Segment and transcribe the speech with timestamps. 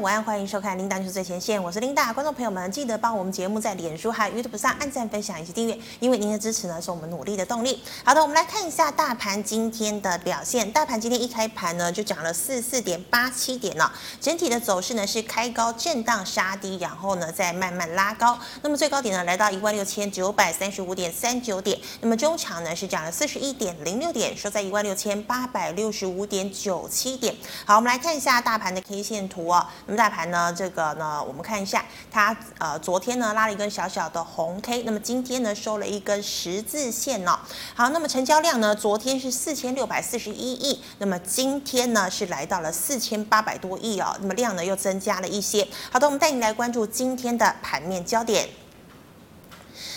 [0.00, 2.10] 午安，欢迎收看《琳达就是最前线》，我是琳达。
[2.10, 7.82] 观众朋友们，记得帮我们节目在脸书还有 YouTube 上按赞、分享以及订阅，因为您的支持呢是我们努力的动力。
[8.02, 10.72] 好的，我们来看一下大盘今天的表现。
[10.72, 13.92] 大盘今天一开盘呢就涨了四四点八七点了，
[14.22, 18.38] 整体的走势呢是开高震荡杀低，然后呢再慢慢拉高。
[18.62, 27.36] 那么最高点呢来到一万六千九百三十五点三九点，那么中场呢是涨了四十一点零六点，收在一万六千八百六十五点九七点。
[27.66, 29.66] 好，我们来看一下大盘的 K 线图哦。
[29.90, 37.36] 那么大盘呢，这个呢，我们看一下，它呃昨天呢拉了一根小小的红 K，那么今天呢收了一根十字线哦。
[37.74, 45.66] 好，那么成交量呢，昨天是四千六百四十一亿，那么今天呢是来到了四千八百多亿哦，那么量呢又增加了一些。
[45.90, 48.48] 好的，我们带你来关注今天的盘面焦点。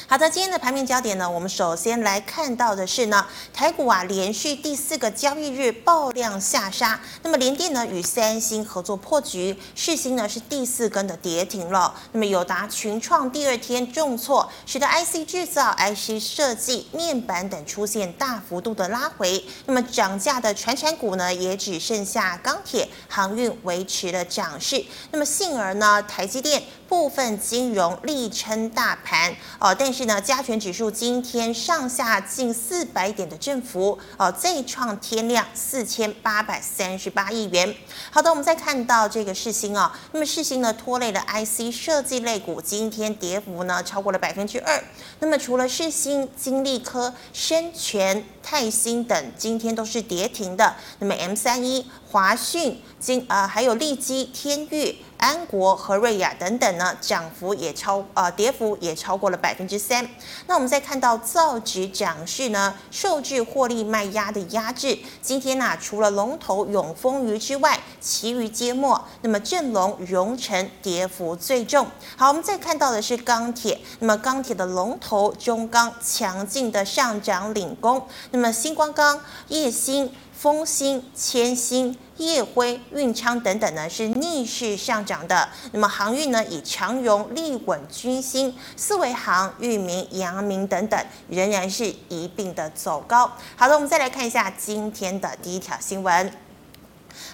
[0.05, 26.62] 好的，今天的盘面焦点呢，我们首先来看到的是呢，台股啊连续第四个交易日爆量下杀，那么联电呢与三星合作破局，世芯呢是第四根的跌停了，那么友达、群创第二天重挫，使得 IC 制造、IC 设计、面板等出现大幅度的拉回，那么涨价的传产股呢也只剩下钢铁、航运维持了涨势，那么幸而呢台积电。
[26.94, 37.76] 部分金融力撑大盘哦，但是呢，加权指数今天上下近四百点的振幅哦，再创天量四千八百三十八亿元。
[38.12, 44.84] 好的，我们再看到这个世芯啊，那么世芯呢拖累了 IC 设计类股，今天跌幅呢超过了百分之二。
[45.18, 54.98] 那么除了世芯、金利科、深全、泰芯等今天都是跌停的，那么 M 三一、华讯、金呃还有利基、天域。
[55.24, 60.05] 安国和瑞亚等等呢，涨幅也超呃，跌幅也超过了百分之三。
[60.48, 65.00] 那我们再看到造纸涨势呢，受制获利卖压的压制。
[65.22, 69.02] 今天呢、除了龙头永丰余之外，其余皆没。
[69.22, 71.88] 那么正隆、荣成跌幅最重。
[72.18, 73.80] 好，我们再看到的是钢铁。
[74.00, 78.06] 那么钢铁的龙头中钢强劲的上涨领工。
[78.31, 80.14] 那么星光钢、叶兴。
[80.44, 85.48] 丰兴、千星、夜辉、运昌等等呢，是逆势上涨的。
[85.72, 93.32] 那么航运呢，以长荣、力稳、军兴、四维航、裕民、阳明等等，仍然是一并的走高。
[93.56, 96.34] 好的，我们再来看一下今天的第一条新闻。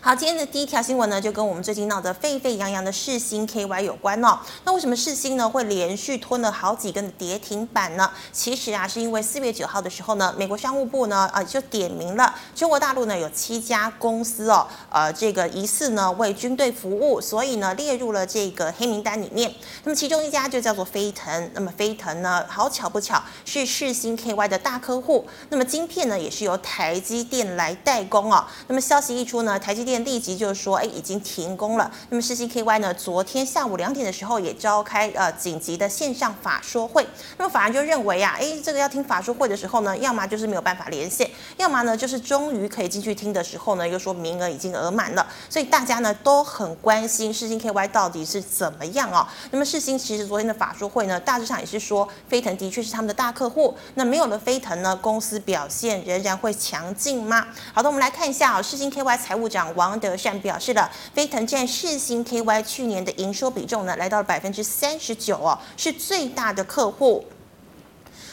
[0.02, 4.40] 好，今天的第一条新闻呢，就跟我们最近闹得沸沸扬扬的世芯 KY 有关哦。
[4.64, 8.10] 那为什么世芯呢会连续吞了好几根的跌停板呢？
[8.32, 19.54] 其实啊，是因为四月九号的时候呢，美国商务部呢，呃，就点名了中国大陆呢有七家公司哦，呃，这个疑似呢为军队服务，所以呢列入了这个黑名单里面。
[19.84, 28.46] 那么其中一家就叫做飞腾，那么飞腾呢，好巧不巧是世芯 KY 的大客户，那么晶片呢也是由台积电来代工哦。
[28.68, 29.89] 那么消息一出呢，台积电。
[29.98, 31.92] 立即就是说，哎，已经停工了。
[32.10, 37.08] 那么世新 KY 呢，昨天下午两点的时候也召开呃紧急的线上法说会。
[37.38, 45.26] 那么法人就认为啊，哎，这个要听法说会的时候呢，要么就是没有办法连线，要么呢就是终于可以进去听的时候呢，又说名额已经额满了。
[45.50, 49.26] 所以大家呢都很关心世新 KY 到底是怎么样哦。
[49.52, 53.78] 那么世新其实昨天的法说会呢，大致上也是说，飞腾的确是他们的大客户。
[53.96, 57.48] 那没有了飞腾呢，公司表现仍然会强劲吗？
[57.74, 59.60] 好的，我们来看一下啊、世新 KY 财务长。
[59.80, 67.24] 王德善表示了，飞腾占世星 KY 去年的营收比重呢，来到了百分之三十九哦，是最大的客户。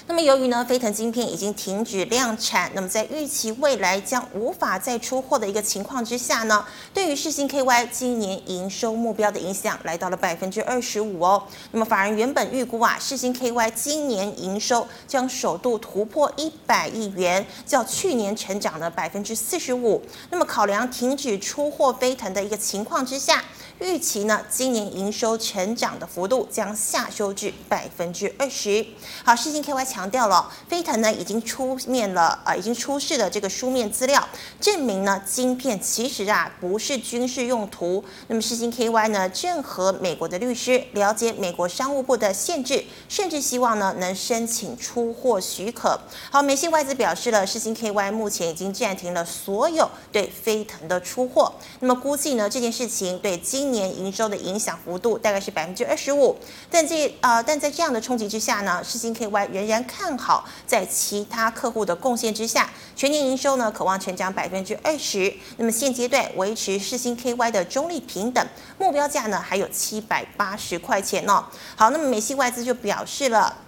[0.09, 11.43] 那么由于呢，飞腾晶片已经停止量产，那么在预期未来将无法再出货的一个情况之下呢，对于世芯 KY 今年营收目标的影响来到了百分之二十五哦。
[11.73, 20.01] 那么法人原本预估啊，世芯 KY 今年营收将首度突破一百亿元，较去年成长了百分之四十五。
[20.31, 23.43] 那么考量停止出货飞腾的一个情况之下。
[23.79, 28.85] 预期呢，今年营收成长的幅度将下修至百分之二十。
[29.23, 34.27] 好，世芯 KY 强调了，飞腾呢已经出面了，呃，已经出示了这个书面资料，
[34.59, 38.03] 证明呢晶片其实啊不是军事用途。
[38.29, 46.01] 那么世芯 KY 呢正和美国的律师了解美国商务部的限制，甚至希望呢能申请出货许可。
[46.31, 51.53] 好，美信外资表示了，世芯 KY 目前已经暂停了所有对飞腾的出货。
[51.81, 56.37] 那么估计呢这件事情对今年营收的影响幅度大概是百分之二十五，
[56.71, 65.33] 但这呃，但在这样的冲击之下呢，世芯 KY 仍然看好，在其他客户的贡献之下，全年营收呢渴望成长百分之二十。
[65.57, 68.47] 那么现阶段维持世芯 KY 的中立平等
[68.79, 71.45] 目标价呢还有七百八十块钱哦。
[71.75, 73.66] 好，那么美系外资就表示了。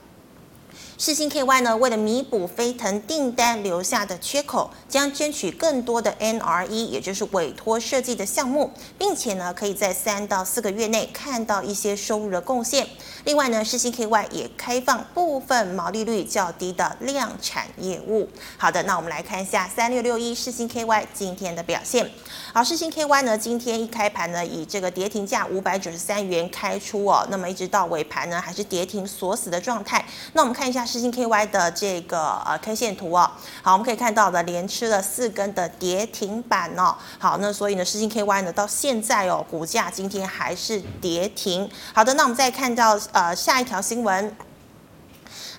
[1.00, 12.84] 世芯 KY 呢，为了弥补飞腾订单留下的缺口，将争取更多的 NRE，也就是委托设计的项目，并且呢，可以在三到四个月内看到一些收入的贡献。
[13.22, 18.28] 另外呢，世芯 KY 也开放部分毛利率较低的量产业务。
[18.56, 22.10] 好的，那我们来看一下三六六一世芯 KY 今天的表现。
[22.52, 30.04] 好，世芯 KY 呢，今天一开盘呢，以这个跌停价五百九十三元开出哦，那么一直到尾盘呢，还是跌停锁死的状态。
[30.32, 30.87] 那我们看一下。
[30.90, 33.30] 世星 KY 的这个呃 K 线图哦，
[33.60, 41.70] 好，我们可以看到的连吃了四根的跌停板哦，好，那所以呢，世星 KY 呢到现在哦，股价今天还是跌停。
[41.92, 44.34] 好的，那我们再看到呃下一条新闻。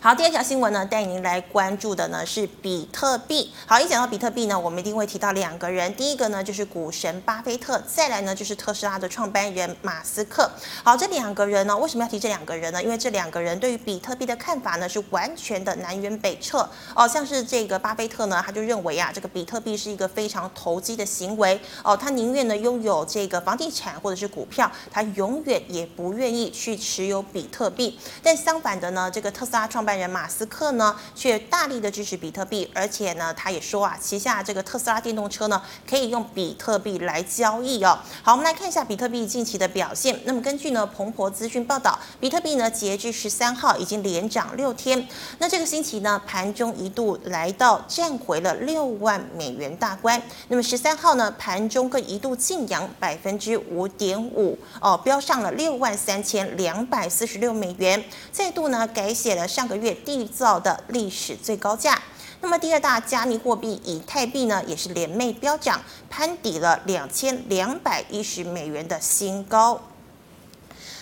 [0.02, 3.52] 好，第二条新闻呢，带您来关注的呢是比特币。
[3.66, 10.50] 好，一讲到比特币呢，我们一定会提到两个人，第一个呢就是股神巴菲特，再来呢就是特斯拉的创办人马斯克。
[10.86, 12.82] 好，这两个人呢，为什么要提这两个人呢？
[12.82, 16.70] 因为这两个人对于比特币的看法呢是完全的南辕北辙。
[16.96, 21.60] 哦，像是这个巴菲特呢，他就认为啊，这个比特币是一个非常投机的行为。
[21.84, 28.00] 哦，他宁愿呢拥有这个房地产或者是股票，他永远也不愿意去持有比特币。
[28.24, 35.60] 但相反的呢，这个特斯拉创办办人马斯克呢，却大力的支持比特币，而且呢，他也说啊，旗下这个特斯拉电动车呢，
[35.90, 37.98] 可以用比特币来交易哦。
[38.22, 40.20] 好，我们来看一下比特币近期的表现。
[40.26, 45.08] 那么根据呢彭博资讯报道，比特币呢截至十三号已经连涨六天。
[45.40, 50.22] 那这个星期呢，盘中一度来到站回了六万美元大关。
[50.50, 62.00] 那么十三号呢，盘中更一度劲扬百分之五点五哦，飙上了六万三千两百四十六美元，再度呢改写了上个月缔造的历史最高价。
[62.42, 69.82] 那么第二大加密货币以太币呢，也是连袂飙涨，攀抵了两千两百一十美元的新高。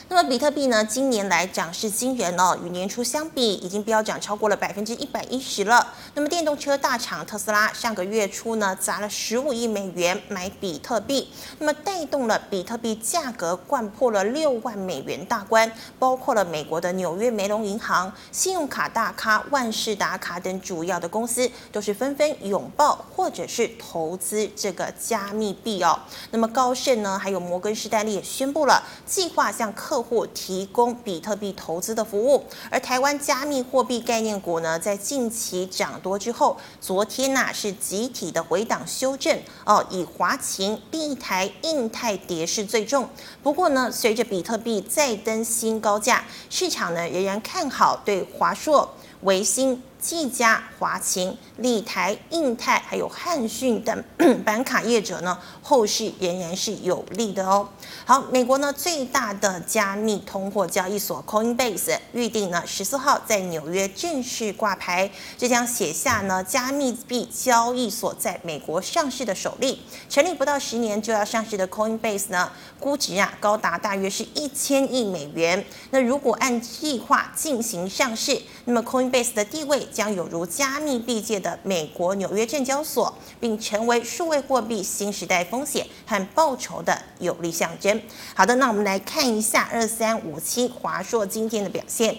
[0.10, 5.86] 那么比特币呢，今年来涨势惊人哦，与年初相比，已经飙涨超过了百分之一百一十了。
[6.14, 15.70] 那么电动车大厂特斯拉上个月初呢，砸了十五亿美元买比特币，那么带动了比特币价格掼破了六万美元大关，
[16.00, 26.00] 包括了美国的纽约梅隆银行、信用卡大咖万事达卡等主要的公司，都是纷纷拥抱或者是投资这个加密币哦。
[26.32, 39.36] 那么高盛呢，还有摩根士丹利也宣布了计划向客客户提供比特币投资的服务，而台湾加密货币概念股呢，在近期涨多之后，昨天呢、是集体的回档修正
[39.66, 43.10] 哦，以华擎、立台、印太跌势最重。
[43.42, 48.88] 不过呢，随着比特币再登新高价，市场呢仍然看好对华硕、
[49.22, 49.82] 维新。
[50.00, 54.04] 技嘉、华擎、立台、印泰，还有汉讯等
[54.46, 57.68] 板卡业者呢，后续仍然是有利的哦。
[58.06, 69.82] 好，美国呢最大的加密通货交易所 Coinbase 预定呢十四号在纽约正式挂牌，这将写下呢加密币交易所在美国上市的首例。
[70.08, 75.66] 成立不到十年就要上市的 Coinbase 呢，估值啊高达大约是一千亿美元。
[75.90, 79.87] 那如果按计划进行上市，那么 Coinbase 的地位。
[79.88, 88.02] 将有如加密币界的美国纽约证交所，并成为数位货币新时代风险和报酬的有力象征。
[88.36, 92.18] 好的，那我们来看一下二三五七华硕今天的表现。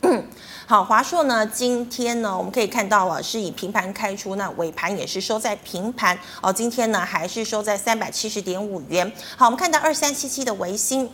[0.66, 6.52] 好，华硕呢，今天呢，我们可以看到啊，是以平盘开出，那尾盘也是收在平盘哦。
[6.52, 9.10] 今天呢，还是收在三百七十点五元。
[9.36, 11.10] 好，我们看到二三七七的维星。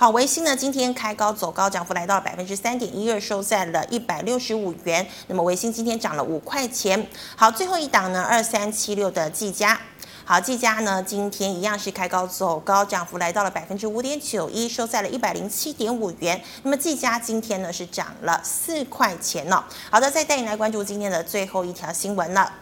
[0.00, 5.04] 好，微星呢，今天开高走高，涨幅来到了百分之三点一二，收在了一百六十五元。
[5.26, 7.04] 那么微星今天涨了五块钱。
[7.34, 9.76] 好，最后一档呢，二三七六的技嘉。
[10.24, 16.40] 好，技嘉呢，今天一样是开高走高，涨幅来到了百分之五点九一，收在了一百零七点五元。
[16.62, 19.64] 那么技嘉今天呢是涨了四块钱哦。
[19.90, 22.52] 好的，再带你来关注今天的最后一条新闻了。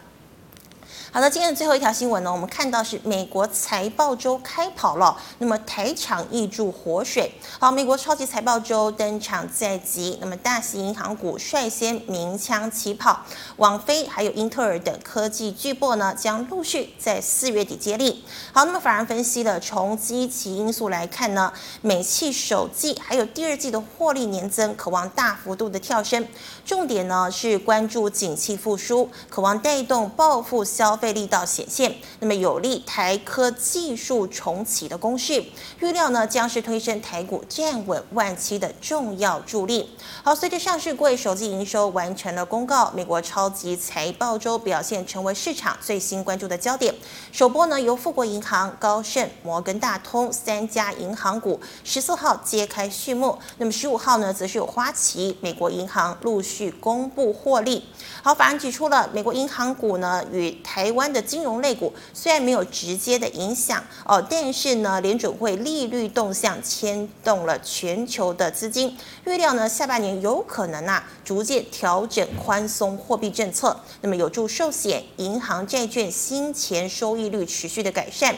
[1.17, 7.31] 好的，今天的最后一条新闻呢，我们看到是美国财报周开跑了，那么台厂挹注活水。
[7.57, 18.23] 好，美国超级财报周登场在即，那么大型银行股率先鸣枪起跑，网飞还有英特尔等科技巨擘呢，将陆续在四月底接力。
[18.51, 26.27] 好，那么法人分析了，从基期因素来看呢，美企首季还有第二季的获利年增，可望大幅度的跳升。
[26.63, 31.06] 重点呢是关注景气复苏，渴望带动报复消费。
[31.07, 35.41] 费力道显现，那么有利台科技术重启的攻势，
[35.79, 39.89] 预料呢将是推升台股站稳万七的重要助力。
[40.21, 46.93] 好，随着上市柜首季营收完成了公告，美国超级财报周表现成为市场最新关注的焦点。
[47.31, 57.85] 首波呢由富国银行、高盛、摩根大通三家银行股十四号揭开序幕，那么十五号呢则是有花旗、美国银行陆续公布获利。
[58.21, 78.33] 好，法人指出了美国银行股呢与台台湾的金融类股虽然没有直接的影响哦，但是呢联准会利率动向牵动了全球的资金，预料呢下半年有可能啊逐渐调整宽松货币政策，那么有助寿险、银行、债券新钱收益率持续的改善。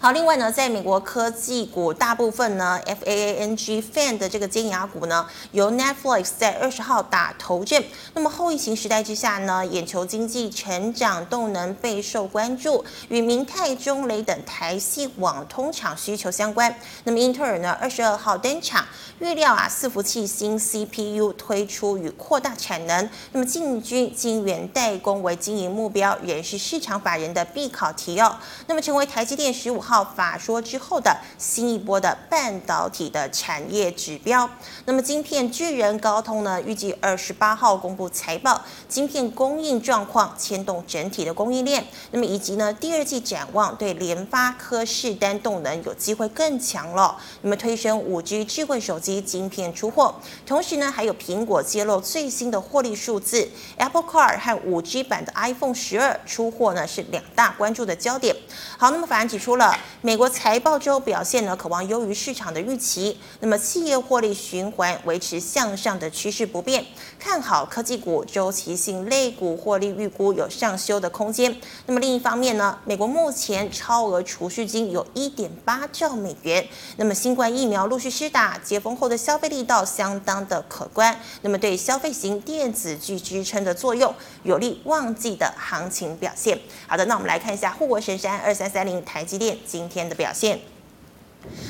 [0.00, 7.84] 好，另外呢，在美国科技股大部分呢，F A A N G Fan 的这个尖牙股呢，由 Netflix 在二十号打头阵。
[8.14, 16.72] 那么后疫情时代之下呢，眼球经济成长动能备受关注，与明泰、中雷等台系网通厂需求相关。
[17.02, 18.86] 那么英特尔呢，二十二号登场，
[19.18, 23.10] 预料啊，伺服器新 C P U 推出与扩大产能。
[23.32, 28.38] 那么进军晶圆代工为经营目标，也是市场法人的必考题哦。
[28.68, 34.46] 那么成为台积电十五号法说之后的新一波的半导体的产业指标，
[34.84, 50.14] 那么晶片巨人高通呢，预计二十八号公布财报，晶片供应状况牵动整体的供应链，那么以及呢第二季展望对联发科释单动能有机会更强了，那么推升五 G 智慧手机晶片出货，
[50.44, 58.36] 同时呢还有苹果揭露最新的获利数字，Apple Car 和五 G 版的 iPhone 十二出货呢是两大关注的焦点。
[58.76, 59.77] 好，那么法案指出了。
[60.00, 63.18] 美国财报周表现呢，可望优于市场的预期。
[63.40, 66.84] 那么企业获利循环维持向上的趋势不变，
[67.18, 71.54] 看好科技股、周期性类股获利预估有上修的空间。
[71.86, 76.66] 那么另一方面呢，美国目前超额储蓄金有一点八兆美元。
[76.96, 81.18] 那么新冠疫苗陆续施打，解封后的消费力道相当的可观。
[81.42, 86.56] 那么对消费型电子具支撑的作用，有利旺季的行情表现。
[86.86, 89.58] 好的，那我们来看一下护国神山二三三零台积电。
[89.68, 90.58] 今天的表现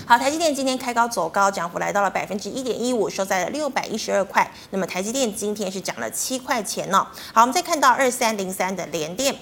[0.06, 4.50] 好，台积电今天开高走高，涨幅来到了百分之一点一五，收在了六百一十二块。
[4.70, 7.06] 那么台积电今天是涨了七块钱呢。
[7.34, 9.34] 好，我们再看到二三零三的联电，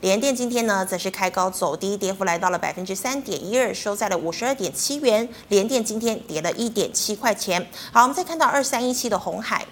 [0.00, 5.28] 联电今天呢则是开高走低，跌幅来到了百分之三点一二，收在了五十二点七元。
[5.48, 7.66] 联电今天跌了一点七块钱。
[7.92, 9.66] 好，我们再看到二三一七的红海。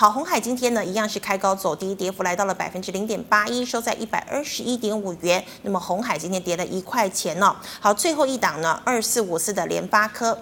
[0.00, 5.44] 好，鸿海今天呢一样是开高走低，跌幅来到了百分之零点八一，收在一百二十一点五元。
[5.60, 10.38] 那么鸿海今天跌了一块钱呢、好，最后一档呢，二四五四的联发科。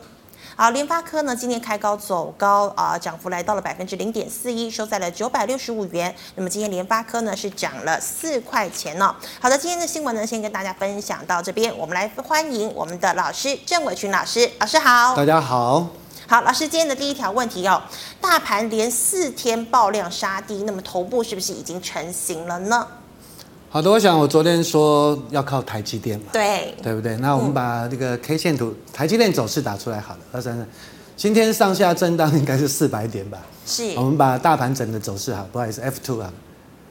[0.54, 6.14] 好，联发科呢今天开高走高啊，涨幅来到了百分之零点四一，收在了九百六十五元。
[6.36, 15.16] 那么今天联发科呢是涨了四块钱呢、好的，今天的新闻呢先跟大家分享到这边，我们来欢迎我们的老师郑伟群老师，老师好。
[15.16, 15.88] 大家好。
[16.30, 17.82] 好，老师，今天的第一条问题哦，
[18.20, 22.86] 大盘连四天爆量杀低，那么头部是不是已经成型了呢？
[23.70, 27.16] 好的，我想我昨天说要靠台积电嘛，对，对不对？
[27.16, 30.20] 那我们把这个 K 线图，嗯、台积电走势打出来好了。
[30.30, 30.68] 二三三，
[31.16, 33.38] 今天上下震荡应该是四百点吧？
[33.64, 33.94] 是。
[33.96, 36.30] 我们把大盘整的走势好，不好意思，F two 啊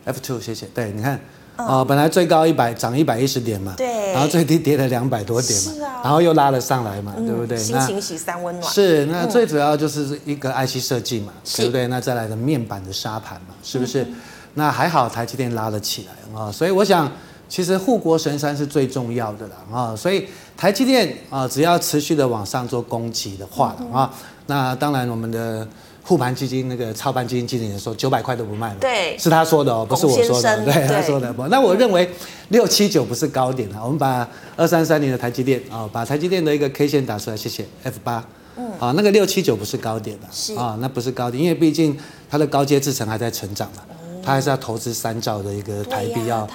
[0.06, 0.65] ，F two，谢谢。
[0.74, 1.22] 对，你看。
[1.58, 7.58] 哦，本来最高一百涨一百一十点嘛，对，然后最低跌了两百多点嘛，啊、然后又拉了上来嘛，嗯、对不对？
[7.58, 8.72] 心情喜三温暖。
[8.74, 11.88] 是，那最主要就是一个 IC 设计嘛，对不对？
[11.88, 14.04] 那再来的面板的沙盘嘛，是不是？
[14.04, 14.16] 嗯、
[14.54, 17.12] 那还好台积电拉了起来啊，所以我想，
[17.50, 24.14] 其实护国神山是最重要的了啊，所以台积电啊，只要持续的往上做攻击的话了啊，
[24.46, 25.68] 那当然我们的。
[26.08, 30.88] 护盘基金那个操盘基金经理人说九百块都不卖了，对，是他说的哦，不是我说的， 对，对。
[30.88, 31.36] 他说的。
[31.50, 32.10] 那我认为
[32.48, 40.56] 六七九不是高点啊，我们把二三三年的台积电啊，把台积电的一个 K 线打出来，谢谢 F 八，嗯，啊，那个六七九不是高点的，是。
[40.56, 41.98] 啊，那不是高点，因为毕竟
[42.30, 43.84] 它的高阶制程还在成长嘛，
[44.24, 46.48] 它还是要投资三兆的一个台币要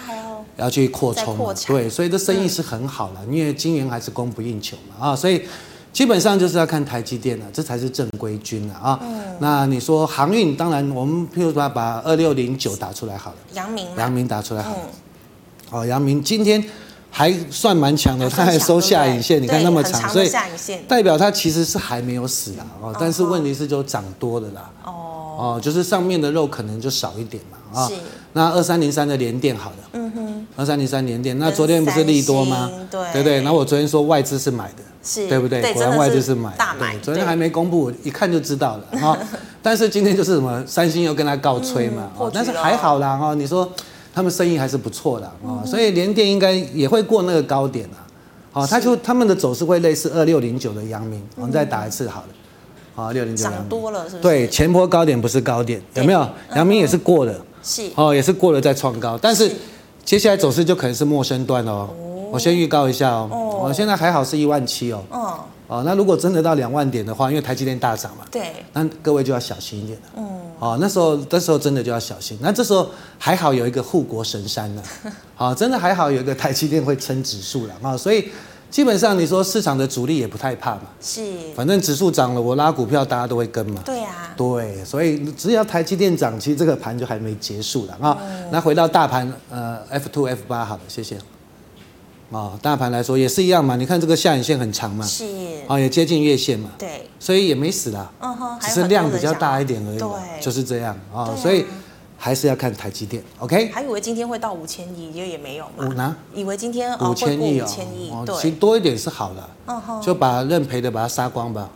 [0.56, 5.42] 要去扩充嘛，对，所以这生意是很好了，因为晶圆还是供不应求嘛，啊，所以。
[5.92, 8.98] 基本上就是要看台积电了，这才是正规军了啊。
[9.02, 9.22] 嗯。
[9.40, 13.36] 那你说航运，当然我们譬如说把二六零九打出来好了。
[13.52, 13.86] 阳明。
[13.96, 14.78] 阳明打出来好了。
[14.82, 15.80] 嗯。
[15.80, 16.64] 哦，阳明今天
[17.10, 20.30] 还算蛮强的，它还收下影线，你看那么长，所以
[20.88, 22.96] 代表它其实是还没有死啊哦。
[22.98, 24.70] 但是问题是就涨多了啦。
[24.84, 24.92] 哦。
[25.38, 27.88] 哦，就是上面的肉可能就少一点嘛啊。
[27.88, 27.94] 是。
[28.32, 29.76] 那二三零三的连电好了。
[29.92, 30.46] 嗯哼。
[30.56, 32.70] 二三零三连电，那昨天不是利多吗？
[32.90, 33.12] 对。
[33.12, 34.82] 对对，那我昨天说外资是买的。
[35.02, 35.60] 是对不对？
[35.72, 36.96] 果然外就是买，大买。
[36.98, 39.18] 昨天还没公布，一看就知道了啊。
[39.62, 42.10] 但是今天就是什么，三星又跟他告吹嘛。
[42.32, 43.34] 但是还好啦哈。
[43.34, 43.70] 你说
[44.14, 47.98] 他们生意还是不错的啊，所以联电应该也会过那个高点啊。
[48.52, 52.28] 好，它就他们的走势会类似二六零九的阳明，我们再打一次好了。
[52.94, 54.22] 好，六零九涨多了是不是？
[54.22, 56.28] 对，前波高点不是高点，有没有？
[56.54, 59.50] 阳明也是过了，是哦，也是过了再创高，但是
[60.04, 61.88] 接下来走势就可能是陌生段哦。
[62.32, 65.04] 我先预告一下哦，我现在还好是一万七哦。
[65.12, 65.20] 嗯。
[65.68, 70.04] 哦，那如果真的到两万点的话，因为台积电大涨嘛，对，那各位就要小心一点了。
[70.16, 70.26] 嗯。
[70.58, 72.38] 哦，那时候那时候真的就要小心。
[72.40, 74.82] 那这时候还好有一个护国神山呢，
[75.34, 78.30] 好， 真的还好有一个台积电会撑指数了啊，所以。
[78.72, 81.20] 基本上你说市场的主力也不太怕嘛，是，
[81.54, 83.82] 反正指数涨了，我拉股票大家都会跟嘛。
[83.84, 88.16] 对啊，对，所以只要台积电涨，其实这个盘就还没结束了啊。
[88.22, 91.18] 嗯、那回到大盘，呃，F two F 八好了，谢谢。
[92.32, 95.24] 哦，大盘来说也是一样嘛，你看这个下影线很长嘛，是，
[95.68, 100.08] 哦，也接近月线嘛，对，所以也没死啦，嗯哼，只是量比较大一点而已，对，
[100.40, 101.64] 就是这样啊，哦、所以。
[102.24, 103.72] 还是要看台积电，OK？
[103.72, 105.88] 还以为今天会到五千亿，也也没有嘛。
[105.94, 106.16] 呢？
[106.32, 109.42] 以为今天五千亿哦，五千亿，对，其实多一点是好的。
[109.66, 111.68] 嗯哼，就把认赔的把它杀光吧。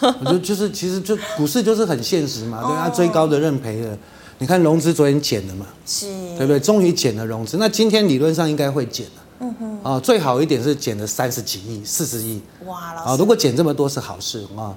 [0.00, 3.96] 我 就就是其实就股市就是很现实嘛，对啊，追高的认赔的。
[4.38, 6.58] 你看融资昨天减了嘛，是，对不对？
[6.58, 9.21] 终于减了融资，那今天理论上应该会减了。
[9.42, 12.40] 嗯哼，啊，最好一点是减了三十几亿、四十亿。
[12.64, 14.74] 哇，啊，如果减这么多是好事啊。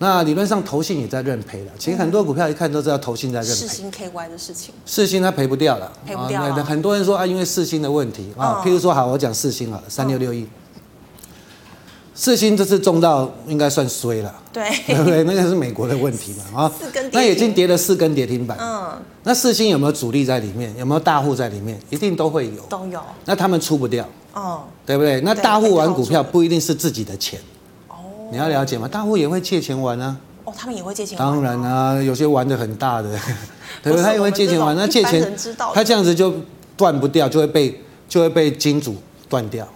[0.00, 3.54] 那理论上投信也在认赔了，其实很多股票一看都知道投信在认赔。
[3.54, 6.64] 四星 KY 的事情，四星它赔不掉了，赔不掉了。
[6.64, 10.46] 很多人说啊，因为四星的问题啊，譬如说好，我讲四星好了，三六六一，
[12.20, 15.22] 世芯这次中到应该算衰了，对，对不对？
[15.24, 16.72] 那个是美国的问题嘛 啊，
[17.12, 18.90] 那已经跌了四根跌停板，嗯，
[19.22, 20.74] 那四星有没有主力在里面？
[20.76, 21.78] 有没有大户在里面？
[21.90, 23.00] 一定都会有，都有。
[23.24, 25.20] 那他们出不掉，哦，对不对？
[25.20, 27.38] 那大户玩股票不一定是自己的钱。
[28.32, 28.88] 你要了解吗？
[28.88, 30.16] 大户也会借钱玩啊。
[30.42, 31.26] 哦，他们也会借钱玩。
[31.32, 33.08] 当然啊，有些玩的很大的，
[33.80, 34.02] 对不对？
[34.02, 34.74] 他也会借钱玩。
[34.76, 35.32] 那借钱，
[35.72, 36.34] 他这样子就
[36.76, 38.96] 断不掉，就会被就会被金主
[39.28, 39.66] 断掉。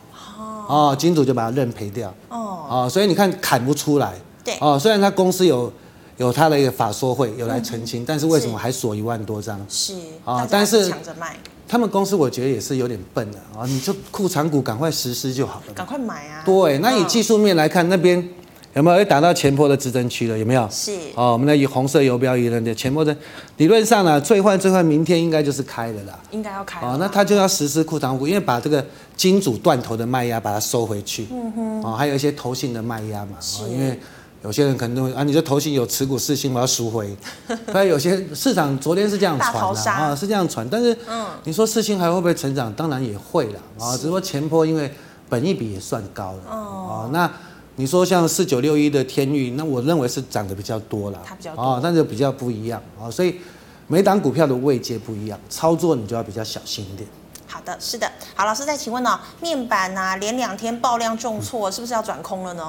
[0.72, 2.08] 哦，金主就把它认赔掉。
[2.30, 2.66] 哦。
[2.70, 4.14] 哦，所以你看砍不出来。
[4.42, 4.56] 对。
[4.60, 5.70] 哦，虽然他公司有
[6.16, 9.60] 有他的一个法说会有来澄清，但是为什么还锁一万多张？
[9.68, 9.94] 是。
[10.24, 11.36] 啊，但是抢着卖。
[11.68, 15.74] 他们公司我觉得也是有点笨的啊，你就库藏股赶快实施就好了。
[15.74, 16.42] 赶快买啊。
[16.44, 18.26] 对，那以技术面来看，那边。
[18.74, 18.96] 有没有？
[18.96, 20.38] 会打到前坡的支撑区了？
[20.38, 20.66] 有没有？
[20.70, 20.92] 是。
[21.14, 23.14] 哦，我们的以红色游标仪的前坡的，
[23.58, 26.18] 理论上呢，最坏最坏，明天应该就是开了啦。
[26.30, 26.80] 应该要开。
[26.80, 31.26] 哦，那他就要实施库藏股，因为把这个金主断头的卖压把它收回去。
[31.30, 31.82] 嗯哼。
[31.82, 33.36] 哦，还有一些投信的卖压嘛。
[33.40, 33.64] 是。
[33.68, 33.98] 因为
[34.42, 37.14] 有些人可能都会啊，你这投信有持股四星，我要赎回。
[37.70, 40.66] 所以有些市场昨天是这样传的啊，是这样传。
[40.70, 42.72] 但是，嗯，你说四星还会不会成长？
[42.72, 44.90] 当然也会啦啊，只不过前坡因为
[45.28, 46.38] 本益比也算高了。
[46.48, 47.10] 哦。
[47.12, 47.30] 那。
[47.76, 51.62] 你说像四九六一的天域，那我认为是涨得比较多了，它比较多。
[51.62, 52.80] 哦，但是比较不一样。
[53.00, 53.40] 啊，所以
[53.86, 57.08] 每档股票的位阶不一样，操作你就要比较小心一点。
[57.46, 62.64] 好的，是的，好，老师再请问呢，面板啊，连两天爆量重挫，是不是要转空了呢？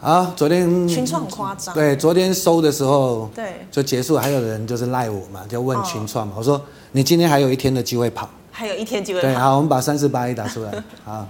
[0.00, 6.60] 啊，昨天群创很夸张，对，昨天收的时候，对，就结束，还有人就是赖我嘛，就问群创嘛，我说
[6.92, 10.72] 你今天还有一天的机会跑，还有一天机会跑，对，好，我们把三四八一打出来，
[11.04, 11.26] 好。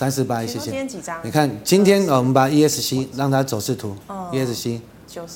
[0.00, 0.60] 三四八，谢谢。
[0.60, 1.18] 今天几张？
[1.22, 3.94] 你看今天哦，我们把 ESC 让它走势图
[4.32, 4.80] ，ESC。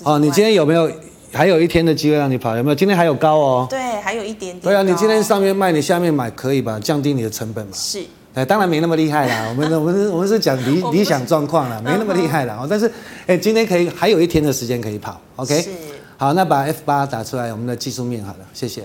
[0.05, 0.91] 哦，你今天有没有
[1.35, 2.57] 还有一天的机会让你跑？
[2.57, 2.75] 有没有？
[2.75, 3.67] 今天还有高哦。
[3.69, 4.61] 对，还有一点点。
[4.61, 6.81] 对啊，你今天上面卖，你下面买可以吧？
[6.81, 7.73] 降低你的成本嘛。
[7.75, 8.03] 是。
[8.33, 9.49] 哎，当然没那么厉害啦。
[9.51, 12.57] 我们我们我们是讲理 理想状况啦，没那么厉害啦。
[12.65, 12.91] 哦，但是
[13.27, 15.61] 哎，今天可以还有一天的时间可以跑，OK。
[15.61, 15.69] 是。
[16.17, 18.81] 好，那把 F 八打出来，我们的技术面好了，谢谢。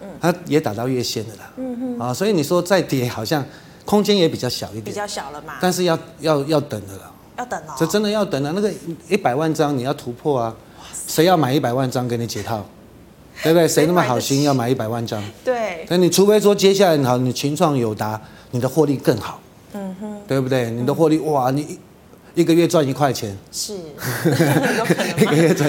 [0.00, 0.08] 嗯。
[0.20, 1.50] 它也打到月线的啦。
[1.56, 1.98] 嗯嗯。
[1.98, 3.44] 啊，所以你说再跌好像。
[3.90, 5.54] 空间也比较小一点，比较小了嘛。
[5.60, 7.74] 但是要要要等的了，要等哦。
[7.76, 8.52] 这真的要等了！
[8.54, 8.72] 那个
[9.08, 10.54] 一百万张你要突破啊，
[11.08, 12.64] 谁要买一百万张给你解套？
[13.42, 13.66] 对不对？
[13.66, 15.20] 谁那么好心要买一百万张？
[15.44, 15.84] 对。
[15.88, 18.20] 那你除非说接下来好，你群创友达，
[18.52, 19.40] 你的获利更好，
[19.72, 20.70] 嗯哼，对不对？
[20.70, 21.76] 你的获利哇，你
[22.36, 23.74] 一个月赚一块钱，是，
[25.18, 25.68] 一个月赚，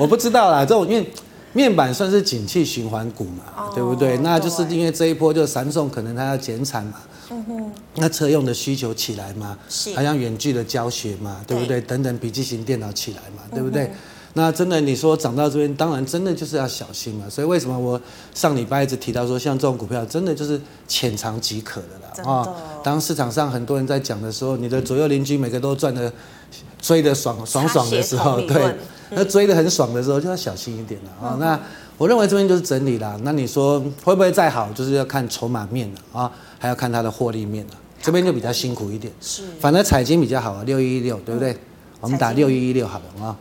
[0.00, 1.08] 我不知道啦，这种因为。
[1.52, 4.16] 面板算是景气循环股嘛，哦、对不对？
[4.18, 11.80] 那就是因为这一波就三送可能它要减产嘛，嗯哼，那车用的需求起来嘛，是，还像远距的教学嘛，对不对？
[11.80, 13.82] 对等等笔记型电脑起来嘛，对不对？
[13.84, 13.94] 嗯、
[14.34, 17.24] 那真的你说涨到这边，当然真的就是要小心嘛。
[17.28, 18.00] 所以为什么我
[18.32, 22.30] 上礼拜一直提到说，像这种股票真的就是浅尝即可的啦。
[22.30, 26.12] 啊、哦，当市场上很多人在讲的时候，你的左右邻居每个都赚的
[26.80, 28.76] 追的爽爽爽的时候，对。
[29.16, 31.36] 那追得很爽的时候就要小心一点了啊！
[31.40, 31.58] 那
[31.98, 33.18] 我认为这边就是整理了。
[33.22, 34.70] 那你说会不会再好？
[34.72, 37.72] 就是要看筹码面了啊，还要看它的获利面了。
[38.00, 39.12] 这边就比较辛苦一点。
[39.20, 39.42] 是。
[39.60, 41.56] 反正彩金比较好啊，六一一六，对不对？
[42.00, 43.36] 我们打六一一六好了啊。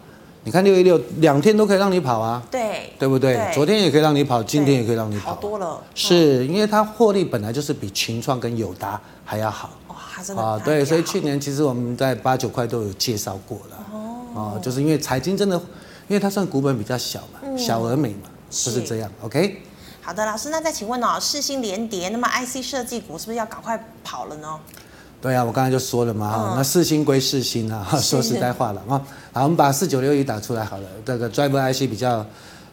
[0.45, 3.35] 你看六一六两天都可以让你跑啊，对，对不对？
[3.35, 5.79] 对昨天也可以让你跑，今天也可以让你跑，好多了。
[5.93, 9.69] 是因为它获利本来就是比群创跟友达还要好。
[9.89, 13.77] 哇，它真的啊，对，所以去年其实我们在八九块都有介绍过了。
[14.33, 15.55] 哦，就是因为财经真的，
[16.07, 19.11] 因为它算股本比较小嘛，嗯、小而美嘛，就是这样。
[19.21, 19.61] OK。
[20.01, 24.59] 好的，老师，那再请问哦，世芯连跌，那么 IC 设计股是不是要赶快跑了呢？
[25.21, 29.01] 对啊，我刚才就说了嘛，嗯、那四星归四星啊，说实在话了啊，
[29.33, 32.25] 好，我们把四九六一打出来好了，这个 Driver IC 比较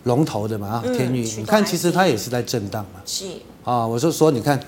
[0.05, 3.25] 龙头的嘛啊，天宇，你看其实它也是在震荡嘛，是
[3.65, 4.59] 啊，我就说你看，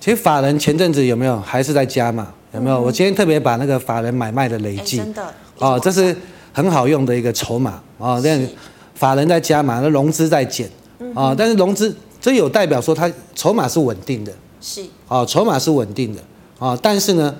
[0.00, 2.34] 其实法人前阵子有没有还是在加嘛？
[2.52, 2.80] 有没有？
[2.80, 6.14] 我今天特别把那个法人买卖的累计，真的哦，这是
[6.58, 8.48] 很好用的一个筹码啊，这样
[8.96, 10.68] 法人在加码，那融资在减
[11.14, 16.20] 啊，但是融资这有代表说它筹码是稳定的，是啊，筹码是稳定的。
[16.58, 17.32] 啊，但是呢，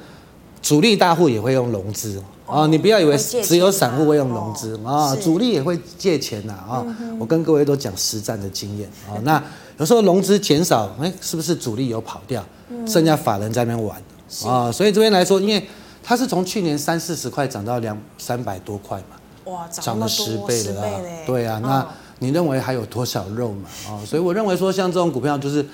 [0.62, 6.86] 主力大户也会用融资啊，你不要以为只有散户会用融资啊，主力也会借钱呐啊。
[7.18, 9.42] 我跟各位都讲实战的经验啊，那
[9.78, 12.44] 有时候融资减少，哎，是不是主力有跑掉，
[12.86, 14.00] 剩下法人在那边玩
[14.46, 14.70] 啊？
[14.70, 15.66] 所以这边来说，因为
[16.08, 21.86] 它是从去年三四十块涨到两三百多块嘛，哇，涨了十倍了啊，对啊，那
[22.20, 23.68] 你认为还有多少肉嘛？
[23.86, 25.64] 啊，所以我认为说像这种股票就是。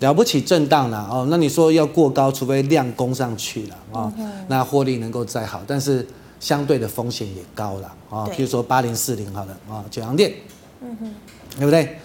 [0.00, 4.12] 了不起震荡了哦，那你说要过高，除非量攻上去了啊，
[4.48, 6.04] 那获利能够再好，但是
[6.40, 8.26] 相对的风险也高了啊。
[8.36, 10.32] 比如说八零四零好了啊，九阳店，
[10.80, 11.14] 嗯哼，
[11.56, 11.96] 对不对？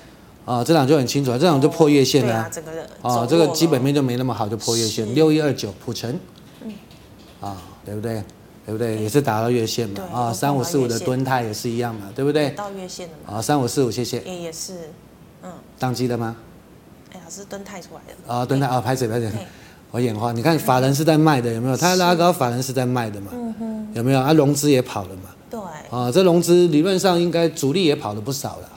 [0.46, 2.36] 啊，这档就很清楚了，这档就破月线了。
[2.36, 2.52] 啊，
[3.02, 5.16] 啊，这个基本面就没那么好，就破月线。
[5.16, 6.20] 六一二九普成，嗯，
[7.42, 8.24] 啊，对不对？
[8.66, 9.02] 对不对？
[9.02, 12.50] 也是打到月线嘛啊，三五四五的蹲态也是一样嘛，对不对？
[12.50, 13.38] 到月线了嘛。
[13.38, 14.22] 啊，三五四五，谢谢。
[14.24, 14.92] 也也是，
[15.42, 16.36] 嗯，当机的吗？
[17.14, 19.32] 哎呀，是敦泰出来的啊，敦泰啊，拍水拍水，
[19.92, 20.34] 我眼花。
[20.34, 21.78] 你看法人是在卖的，有没有？
[21.78, 23.32] 他拉高，法人是在卖的嘛？
[23.94, 24.20] 有没有？
[24.20, 25.30] 啊，融资也跑了嘛？
[25.50, 25.60] 对。
[25.90, 28.70] 啊，这融资理论上应该主力也跑了不少了。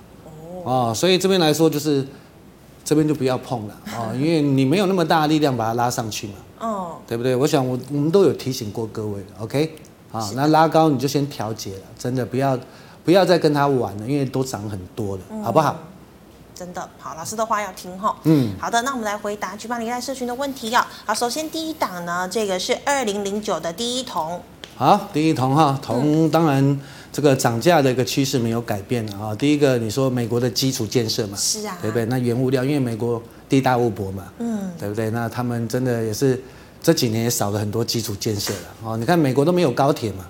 [0.63, 0.93] 哦。
[0.95, 2.07] 所以这边来说就是，
[2.85, 6.35] 这边就不要碰了啊， 因为你没有那么大的力量把它拉上去嘛。
[6.59, 6.97] 哦。
[7.07, 7.35] 对不对？
[7.35, 9.77] 我想我我们都有提醒过各位，OK？
[10.13, 12.59] 啊，那拉高你就先调节了，真的不要
[13.05, 15.77] 不要再跟他玩了，因为都涨很多了，好不好？
[16.55, 18.15] 真的好，老师的话要听哈。
[18.25, 20.87] 嗯，好的，那我们来回答聚邦离岸社群的问题啊。
[21.05, 24.41] 好，首先第一档呢，这个是二零零九的第一铜。
[24.81, 26.81] 好，第一铜哈，铜当然
[27.13, 29.35] 这个涨价的一个趋势没有改变了啊。
[29.35, 32.07] 第一个你说美国的基础建设嘛，是啊，对不对？
[32.07, 35.11] 那原物料，因为美国地大物博嘛，嗯，对不对？
[35.11, 36.43] 那他们真的也是
[36.83, 38.97] 这几年也少了很多基础建设了哦。
[38.97, 40.25] 你看美国都没有高铁嘛。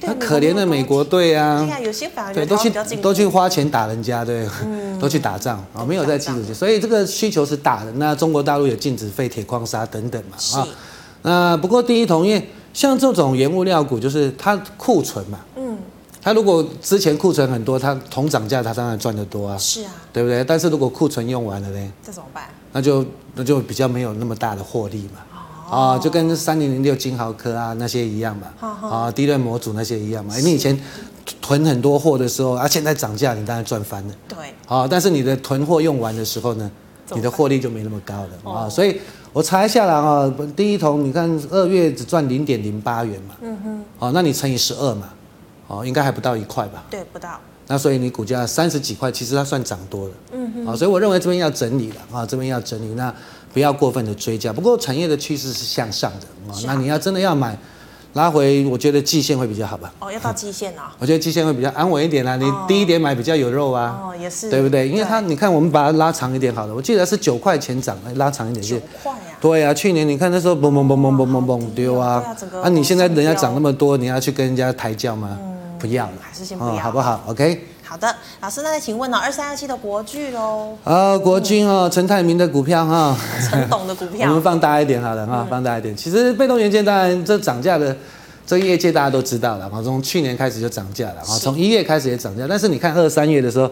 [0.00, 2.70] 那可怜的美国队啊，对啊，有些反而对都去
[3.02, 7.92] 都去花钱打人家，对，嗯、 都去打仗啊，哦、没有在基础建设，所以这个需求是大的。
[7.92, 10.68] 那中国大陆也禁止废铁矿砂等等嘛，啊
[11.20, 15.78] 那不过第一铜，因为像这种原物料股，就是它库存嘛，嗯，
[16.20, 20.44] 它如果之前库存很多，它同涨价，它当然赚得多啊，是啊，对不对？
[20.44, 22.44] 但是如果库存用完了呢，这怎么办？
[22.72, 23.06] 那就
[23.36, 25.20] 那就比较没有那么大的获利嘛。
[25.70, 30.36] 啊，就跟三零零六金豪科啊那些一样嘛，啊，DRAM 模组那些一样嘛。
[30.36, 30.78] 你以前
[31.40, 34.14] 囤很多货的时候，啊，现在涨价，你当然赚翻了。
[34.28, 34.36] 对。
[34.66, 36.70] 啊，但是你的囤货用完的时候呢，
[37.14, 38.68] 你的获利就没那么高了啊。
[38.68, 39.00] 所以
[39.34, 43.34] 我查一下啦啊，第一桶你看二月只赚零点零八元嘛。
[43.42, 43.84] 嗯哼。
[43.98, 45.10] 哦，那你乘以十二嘛，
[45.66, 46.84] 哦，应该还不到一块吧？
[46.88, 47.38] 对，不到。
[47.66, 50.14] 那所以你股价三十几块，其实它算涨多了。
[50.32, 50.66] 嗯哼。
[50.68, 53.12] 啊，所以我认为这边要整理了啊，这边要整理那。
[53.52, 56.58] 不要过分的追加，不过产业的趋势是向上的啊。
[56.66, 57.56] 那你要真的要买，
[58.14, 59.92] 拉回，我觉得季线会比较好吧？
[59.98, 60.94] 哦，要到季线啊？
[60.98, 62.36] 我觉得季线会比较安稳一点啊。
[62.36, 64.00] 你低一点买比较有肉啊。
[64.04, 64.48] 哦，也是。
[64.48, 64.88] 对不对？
[64.88, 66.74] 因为它，你看我们把它拉长一点好了。
[66.74, 68.74] 我记得是九块钱涨，拉长一点是。
[68.74, 69.18] 九块呀。
[69.40, 72.22] 对啊，去年你看那时候嘣嘣嘣嘣嘣嘣嘣丢啊。
[72.62, 75.36] 啊，你现在人家涨那么多，你要去跟人家抬轿吗？
[75.78, 77.60] 不要了，还是先不要，好不好？OK。
[77.86, 79.18] 好的，老师，那再请问呢？
[79.18, 80.76] 二三二七的国巨喽。
[80.84, 83.16] 啊，国巨哦，陈泰明的股票哈。
[83.50, 84.26] 陈董的股票。
[84.28, 85.94] 我们放大一点好了哈，放大一点。
[85.94, 87.94] 其实被动元件当然这涨价的，
[88.46, 92.46] 这个业界大家都知道了，从去年开始就涨价了，啊，从一月开始也涨价。
[92.48, 93.70] 但是你看二三月的时候，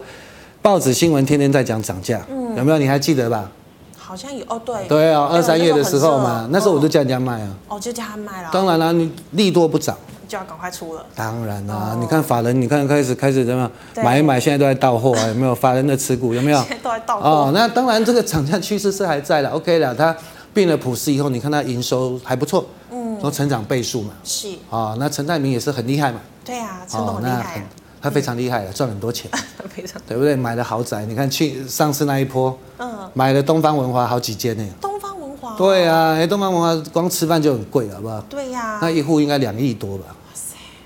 [0.61, 2.21] 报纸新闻天天在讲涨价，
[2.55, 2.77] 有没有？
[2.77, 3.49] 你还记得吧？
[3.97, 4.87] 好像有哦，对。
[4.87, 7.49] 对啊，二三月的时候嘛，那时候我就叫人家卖啊。
[7.67, 8.49] 哦，就叫他卖了。
[8.53, 9.97] 当然了，你利多不涨。
[10.33, 15.53] 就要赶快出了，当然啦、啊，哦、你看法人，你看开始开始怎么样对买一买，现在都在到货啊， 有没有？
[15.53, 16.57] 法人的持股有没有？
[16.63, 17.29] 现在都在到货。
[17.29, 19.93] 哦，那当然这个涨价趋势是还在的，OK 了。
[19.93, 20.15] 它
[20.51, 24.09] 变了普斯以后，你看它营收还不错，嗯，都成长倍数嘛。
[24.23, 24.49] 是。
[24.71, 26.19] 啊、哦，那陈泰明也是很厉害嘛。
[26.43, 27.61] 对啊，很厉害、啊哦。
[28.01, 29.29] 他非常厉害了，赚很多钱。
[29.69, 30.01] 非常。
[30.07, 30.35] 对不对？
[30.35, 34.67] 买了豪宅，你看去上次那一波，嗯，买了东方文华好几间呢。
[34.81, 35.55] 东方文华。
[35.55, 38.19] 对啊，哎，东方文华光吃饭就很贵，好不好？
[38.27, 38.79] 对呀、啊。
[38.81, 40.05] 那一户应该两亿多吧。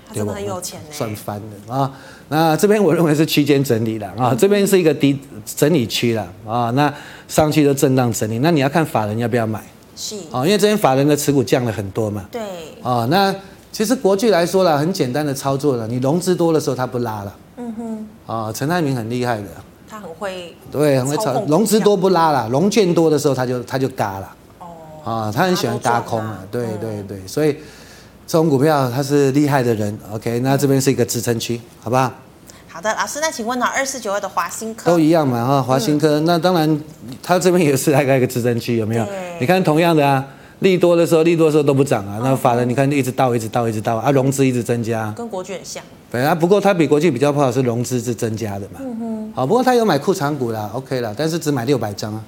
[0.08, 1.92] 他真的很有钱呢，赚翻的啊！
[2.30, 6.92] 那这边我认为是区间整理了啊，这边是一个低整理区了啊，那
[7.26, 9.62] 上去就震荡整理，那你要看法人要不要买，
[9.94, 10.16] 是。
[10.32, 12.40] 啊，因为这边法人的持股降了很多嘛，对。
[12.82, 13.34] 啊，那
[13.70, 19.48] 其实国巨来说了，很简单的操作了，你融资多的时候它不拉了，嗯哼，啊，陈泰明很厉害的，
[19.88, 24.66] 他很会对，很会炒，融资多不拉了，融券多的时候他就他就嘎了，哦，
[25.04, 27.56] 啊，他很喜欢嘎空啊，对对对，所以。
[28.28, 32.12] 这种股票它是厉害的人，OK，那这边是一个支撑区，好不好？
[32.68, 35.46] 好的，老师，那请问呢，二四九二的华新科都一样嘛？
[35.46, 36.78] 哈，华新科，那当然，
[37.22, 39.06] 它这边也是大概一个支撑区，有没有？
[39.40, 40.22] 你看同样的啊，
[40.58, 45.82] 利多的时候，利多的时候都不涨啊，那法人你看一直倒，一直倒，一直倒啊，融资一直增加，跟国巨很像。
[46.10, 48.80] 对啊，不过它比国巨比较不好是融资是增加的嘛。
[48.80, 49.32] 嗯哼。
[49.34, 52.22] 好，不过它有买库藏股啦，OK 啦，但是只买六百张啊。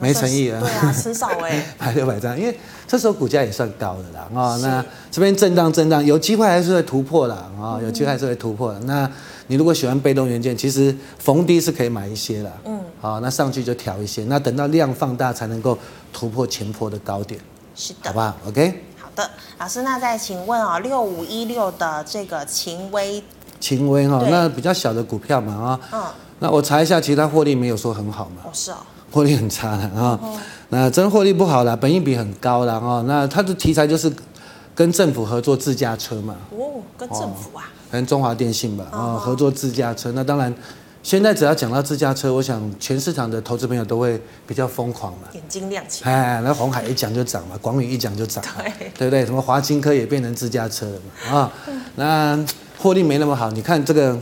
[0.00, 0.58] 没诚意啊！
[0.60, 2.58] 对啊，很少哎，买六百张，因为
[2.88, 4.56] 这时候股价也算高的啦啊。
[4.62, 8.80] 那这边震荡震荡，有机会还是会突破的啊，有机会还是会突破的。
[8.80, 9.08] 那
[9.48, 12.52] 你如果喜欢被动元件，其实逢低是可以买一些的。
[12.64, 15.76] 嗯，好，那上去就调一些，那等到量放大才能够
[16.12, 17.38] 突破前坡的高点。
[17.74, 18.84] 是的，好不好？OK。
[18.98, 23.22] 好的，老师，那再请问啊，六五一六的这个秦威，
[23.58, 25.80] 秦威哈，那比较小的股票嘛啊。
[25.92, 26.02] 嗯。
[26.38, 28.42] 那我查一下，其他获利没有说很好嘛？
[28.44, 28.76] 哦，是哦。
[29.10, 30.18] 获利很差的啊，
[30.68, 33.02] 那真获利不好了，本益比很高了啊。
[33.06, 34.12] 那它的题材就是
[34.74, 36.36] 跟政府合作自驾车嘛。
[36.50, 37.68] 哦，跟政府啊？
[37.90, 40.12] 跟中华电信吧啊，合作自驾车。
[40.12, 40.54] 那当然，
[41.02, 46.04] 现在只要讲到自驾车，我想全市场的投资朋友都会比较疯狂了，眼睛亮起。
[46.04, 49.26] 哎，那红海一讲就涨嘛， 广宇一讲就涨，对对不对？
[49.26, 50.92] 什么华金科也变成自驾车了
[51.30, 51.52] 嘛啊？
[51.96, 52.38] 那
[52.78, 54.16] 获利没那么好，你看这个。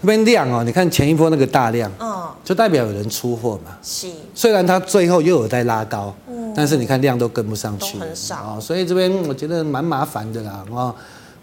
[0.00, 3.76] 这边量哦，你看前一波那个大量，嗯，就代表有人出货嘛。
[3.82, 8.36] 是，虽然它最后又有在拉高，嗯，但是你看量都跟不上去，很少。
[8.36, 10.94] 啊，所以这边我觉得蛮麻烦的啦，啊，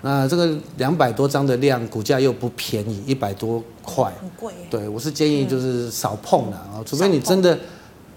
[0.01, 4.53] 那这个两百多张的量，股价又不便宜，一百多块，很贵。
[4.69, 7.57] 对，我是建议就是少碰了啊，除非你真的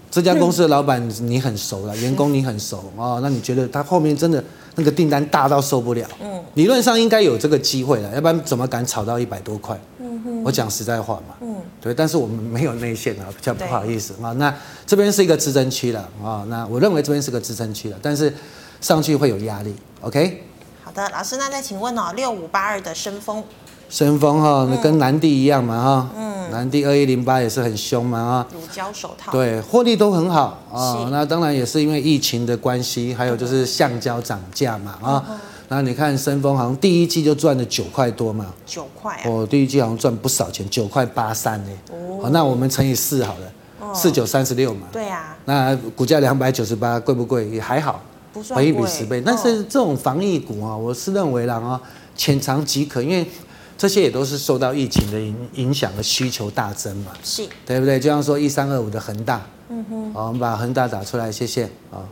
[0.09, 4.41] 这家公司的老板你很熟了，员工你很熟啊，那你觉得他后面真的
[4.75, 9.79] 那个订单大到受不了，嗯，理论上应该有这个机会了，要不然怎么敢炒到一百多块？
[10.43, 14.31] 我讲实在话嘛，嗯，对，但是我们没有内线啊， 比较不好意思啊。
[14.33, 14.53] 那
[14.85, 18.33] 这边是一个支撑区了啊，那我认为这边是个支撑区了，但是
[18.81, 19.73] 上去会有压力。
[20.01, 20.43] OK，
[20.83, 23.43] 好的，老师，那再请问哦，六五八二的申丰，
[23.89, 31.09] 升丰哈，那跟南帝一样嘛哈，嗯，南帝二一零八也是很凶嘛啊，乳胶手套，对，获利都很好啊。
[31.11, 35.25] 那当然也是因为疫情的关系，还有就是橡胶涨价嘛啊。
[35.69, 41.71] 那你看深丰好像第一季就赚了九块多嘛，九块啊，哦，第一季好像赚不少钱，九块八三呢。
[41.91, 44.87] 哦，那我们乘以四好了，四九三十六嘛。
[44.91, 45.35] 对啊。
[45.45, 47.47] 那股价两百九十八，贵不贵？
[47.49, 48.71] 也还好，不算贵。
[48.71, 51.79] 比十倍，但是这种防疫股啊，我是认为啦啊，
[52.15, 53.27] 浅尝即可，因为
[53.79, 57.13] 这些也都是受到疫情的影影响的需求大增嘛。
[57.23, 57.47] 是。
[57.65, 57.97] 对不对？
[57.97, 62.03] 就像说一三二五的恒大，嗯哼，好，我们把恒大打出来，谢谢啊。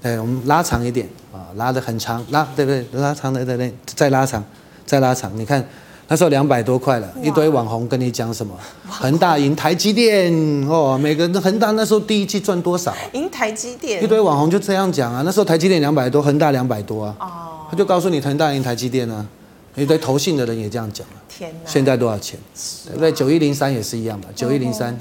[0.00, 2.86] 对，我们拉长一点啊，拉的很长，拉对不对？
[2.92, 4.42] 拉长的对对，再拉长，
[4.86, 5.30] 再拉长。
[5.38, 5.62] 你看
[6.08, 8.54] 那时候两百多块了，一堆网红跟你讲什么？
[8.88, 10.32] 恒大赢台积电
[10.66, 12.94] 哦，每个人恒大那时候第一季赚多少？
[13.12, 14.02] 赢台积电。
[14.02, 17.16] 一堆网红就这样讲啊，那时候台积电两百多，恒大两百多啊。
[17.20, 17.26] 哦。
[17.70, 19.26] 他就告诉你恒大赢台积电啊，
[19.76, 21.14] 一堆投信的人也这样讲了。
[21.28, 21.70] 天哪！
[21.70, 22.38] 现在多少钱？
[22.86, 23.10] 对不对？
[23.10, 24.96] 九一零三也是一样嘛，九一零三，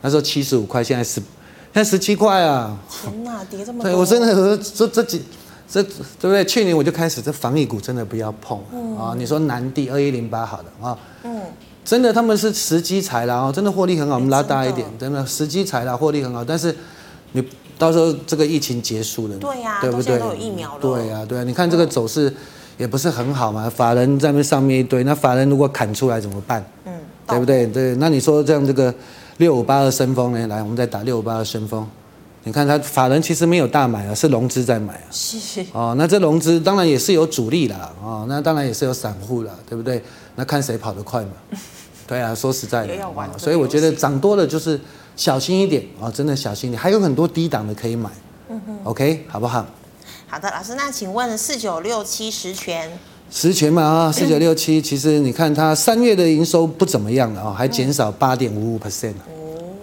[0.00, 1.24] 那时候七十五块，现在十，现
[1.74, 2.78] 在十七块啊！
[3.02, 3.90] 天哪，跌这么多！
[3.90, 5.22] 对我真的说这这几
[5.68, 6.44] 这对不对？
[6.44, 8.64] 去年我就开始这防疫股真的不要碰啊！
[8.72, 11.42] 嗯哦、你说南地二一零八好的啊，嗯，
[11.84, 16.42] 真的他们是时机财了啊，真的获利很好，我们拉大一点，真的时机财啦，获利很好。
[16.42, 16.74] 但是
[17.32, 17.44] 你
[17.76, 20.18] 到时候这个疫情结束了，对呀、啊，对不对？
[20.18, 22.34] 都有疫苗了，对呀、啊，对啊，你看这个走势
[22.78, 26.64] 也不是很好嘛，法人在那上面一堆，那法人如果砍出来怎么办？
[26.84, 26.92] 嗯，
[27.26, 27.66] 对不对？
[27.66, 28.94] 对，那你说这样这个。
[29.38, 30.46] 六五八二升丰呢？
[30.46, 31.86] 来，我们再打六五八二升丰。
[32.44, 35.04] 你看它法人其实没有大买啊，是融资在买啊。
[35.72, 40.02] 哦，那这融资当然也是有主力啦，哦，那当然也是有散户啦，对不对？
[40.36, 41.32] 那看谁跑得快嘛。
[42.08, 44.80] 对啊，说实在的，哦、所以我觉得涨多了就是
[45.16, 46.82] 小心一点啊、哦，真的小心一点。
[46.82, 48.08] 还有很多低档的可以买。
[48.48, 48.78] 嗯哼。
[48.84, 49.66] OK，好不好？
[50.28, 52.90] 好的，老师，那请问四九六七十全。
[53.30, 59.14] 十全嘛啊，四九六七， 其实你看它三月的营收不怎么样了啊，还减少八点五五 percent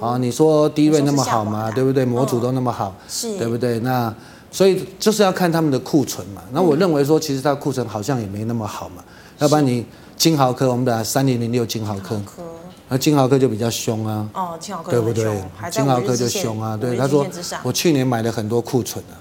[0.02, 0.18] 啊。
[0.18, 1.72] 你说低润那么好吗？
[1.72, 2.04] 对不对？
[2.04, 3.80] 模组都那么好，是，对不对？
[3.80, 4.14] 那
[4.52, 6.42] 所以就是要看他们的库存嘛。
[6.52, 9.02] 那我认为说，其实它库存好像也没那么好嘛。
[9.40, 9.86] 要不然你
[10.18, 12.22] 金豪科，我们的三零零六金豪科，
[12.90, 14.30] 那金豪科就比较凶啊。
[14.34, 15.42] 哦，金豪科对不对？
[15.72, 16.78] 金豪科就凶啊。
[16.78, 17.26] 对，他说
[17.64, 19.16] 我去年买了很多库存啊，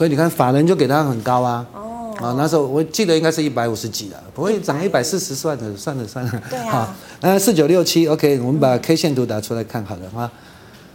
[0.00, 1.66] 所以你看法人就给他很高啊。
[1.74, 6.42] 哦啊，那时候我记得应该是一百五十几了，不会涨一百四十算了，算了算了。
[6.48, 6.96] 对啊。
[7.20, 10.32] 那四九六七，OK，我们把 K 线图打出来看好了啊。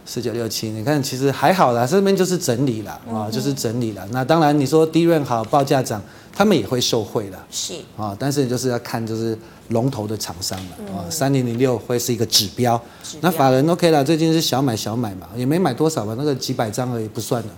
[0.04, 4.04] 四九六七，你看其实还好啦，这边就是整理了啊，就是整理了。
[4.10, 6.02] 那当然你说低润好，报价涨，
[6.34, 7.38] 他们也会受惠的。
[7.48, 9.38] 是啊，但是就是要看就是
[9.68, 12.80] 龙头的厂商了啊，三零零六会是一个指标。
[13.20, 17.48] 那法人 OK 啦，最近是小买小买嘛，也没买多少吧，那个几百张而已，不算了。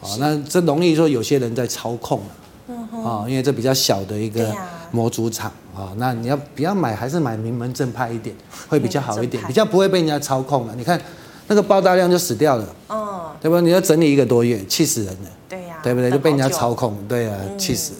[0.00, 4.54] 啊，那这容易说有些人在操控了啊，因为这比较小的一个
[4.90, 8.34] 模组厂啊，那你要不要买，还是买名门正派一点，
[8.68, 10.74] 会比较好一点，比较不会被人家操控了。
[10.74, 11.00] 你看。
[11.48, 13.60] 那个爆大量就死掉了，哦，对不？
[13.60, 16.10] 你要整理一个多月，气死人了，对呀，对不对？
[16.10, 17.92] 就被人家操控，对呀，气死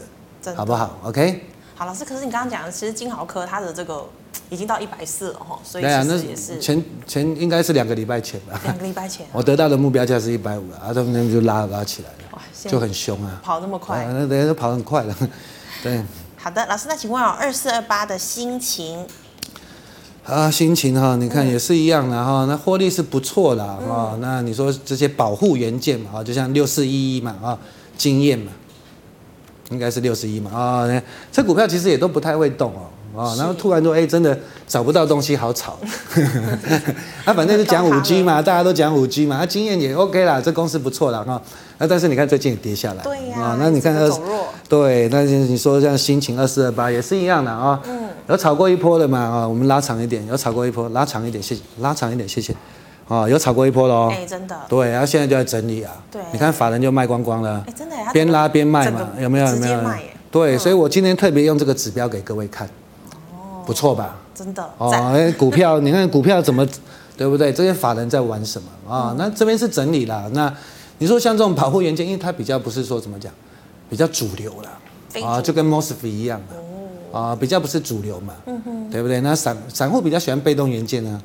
[0.43, 1.45] 了，好不好？OK。
[1.77, 4.05] 好，老师，可是你刚刚讲的，其实金豪科它的这个
[4.51, 15.17] 已经到一百四了哈，所以其实也是前前应该是两个礼拜前吧，两个礼拜前，我得到的目标价是一百五了啊，他们就拉拉起来了，就很凶啊，跑那么快，那等下都跑很快了，
[15.83, 16.03] 对。
[16.39, 19.05] 好的，老师，那请问哦，二四二八的心情。
[20.23, 24.17] 啊，心情哈，你看也是一样的哈，那获利是不错的啊。
[24.21, 27.59] 那你说这些保护元件嘛，啊，就像六四一一嘛，啊，
[27.97, 28.53] 经验嘛，
[29.71, 32.91] 应该是六四一嘛，啊，这股票其实也都不太会动哦。
[33.17, 35.77] 啊，然后突然说，哎，真的找不到东西好炒。
[37.25, 41.41] 他 反正就讲五 G 嘛，大家都讲五 G 嘛，他经验也 OK 啦，这公司不错啦哈。
[41.79, 44.11] 那但是你看最近也跌下来，对呀，啊，那你看二，
[44.69, 47.81] 对，那你说像心情二四二八也是一样的啊。
[47.89, 48.09] 嗯。
[48.29, 52.53] 有炒过一波的嘛啊，我们拉长一点，有炒过一波，拉长一点，谢谢，拉长一点，谢谢。
[53.07, 54.11] 啊，有炒过一波喽。
[54.11, 54.57] 哎，真的。
[54.69, 55.93] 对，然后现在就在整理啊。
[56.11, 56.21] 对。
[56.33, 57.63] 你看法人就卖光光了。
[57.69, 57.95] 哎，真的。
[58.13, 59.47] 边拉边卖嘛，有没有？
[59.47, 59.81] 有没有？
[60.33, 62.69] 对，所以我今天特别用这个指标给各位看。
[63.67, 64.17] 不错吧？
[64.35, 66.67] 真的哦，哎，股票， 你看股票怎么，
[67.17, 67.53] 对不对？
[67.53, 69.15] 这些法人在玩什么啊？
[69.19, 70.31] 那这边是整理啦。
[70.33, 70.53] 那
[70.99, 73.33] 你说像这种保护元件，因为它比较不是说怎么讲，
[73.91, 78.35] 比较主流了啊，就跟 MOSFET 一样的啊，比较不是主流嘛，
[78.91, 79.21] 对不对？
[79.23, 81.21] 那散散户比较喜欢被动元件呢，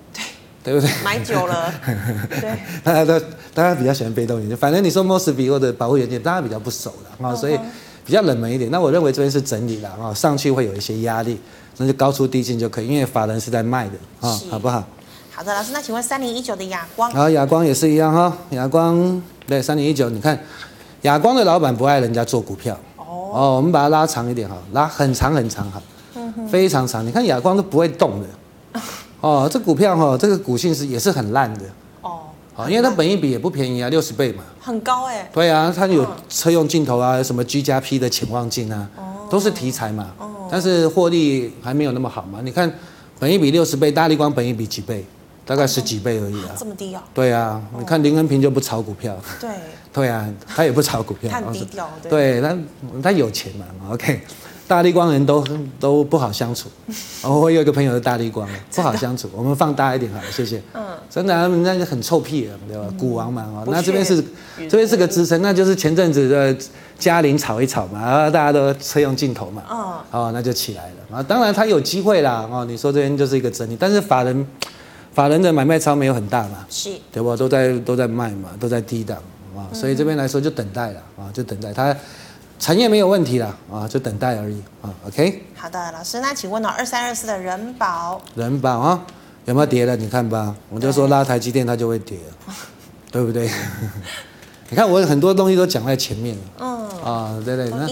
[0.63, 0.89] 对，对不对？
[1.03, 1.73] 买久了，
[2.29, 3.19] 对，大家都
[3.53, 7.59] 大家比较喜欢被动元件，反正你说 MOSFET 或者保护元件，大家比较不熟了啊，所以
[8.05, 8.71] 比较冷门一点。
[8.71, 11.37] 那我认为这边是整理了啊，上去会有一些压力。
[11.77, 14.83] 那就高出低进就可以，因为法人是在卖的啊，好不好？
[15.33, 17.11] 好的，老师，那请问三零一九的亚光？
[17.11, 20.39] 好，亚光也是一样哈，亚光对三零一九，你看
[21.03, 25.81] 亚光的老板不爱人家做股票哦，哦，我们把它拉长一点哈，拉很长很长哈，
[26.47, 27.03] 非常长。
[27.03, 28.79] 你看亚光都不会动的
[29.21, 31.61] 哦，这股票哈，这个股性是也是很烂的
[32.01, 32.19] 哦，
[32.55, 35.27] 啊，因为它本益比也不便宜啊，六十倍嘛，很高哎。
[35.33, 38.87] 对啊，它有车用镜头啊，有什么 G 加 P 的潜望镜啊，
[39.29, 40.11] 都是题材嘛。
[40.51, 42.39] 但是获利还没有那么好嘛？
[42.43, 42.71] 你看，
[43.17, 45.05] 本益比六十倍，大力光本益比几倍？
[45.43, 46.51] 大概十几倍而已啊。
[46.57, 47.03] 这么低啊？
[47.13, 49.17] 对啊，你看林恩平就不炒股票。
[49.39, 49.49] 对。
[49.91, 51.31] 对啊，他也不炒股票。
[51.33, 51.89] 很低调。
[52.09, 52.57] 对，他
[53.01, 54.21] 他有钱嘛？OK，
[54.71, 55.45] 大立光人都
[55.81, 56.69] 都不好相处。
[57.23, 59.29] 哦，我有一个朋友是大立光，不好相处。
[59.35, 60.61] 我们放大一点好了，谢谢。
[60.73, 60.81] 嗯。
[61.09, 62.85] 真的，人家很臭屁了，对吧？
[62.97, 64.23] 股王嘛，哦，那这边是
[64.69, 66.55] 这边是个支撑，那就是前阵子的。
[67.01, 71.23] 嘉陵炒一炒嘛，然后大家都车用镜头嘛，哦，哦，那就起来了啊。
[71.23, 74.47] 当然他有机会啦，哦，你说这边就是一个整理，但是法人
[75.11, 77.35] 法人的买卖超没有很大嘛，是，对不？
[77.35, 79.17] 都在都在卖嘛，都在低档
[79.57, 81.91] 啊，所以这边来说就等待了啊，就等待它
[82.61, 84.93] 产业没有问题了啊，就等待而已啊。
[85.07, 85.43] OK。
[85.55, 89.03] 好的，老师，那请问呢，二三二四的人保，人保啊，
[89.45, 89.95] 有没有跌了？
[89.97, 92.19] 你看吧，我就说拉台积电它就会跌，
[93.11, 93.49] 对不对？
[94.69, 96.87] 你看我很多东西都讲在前面了，嗯。
[97.01, 97.87] 啊，对对，那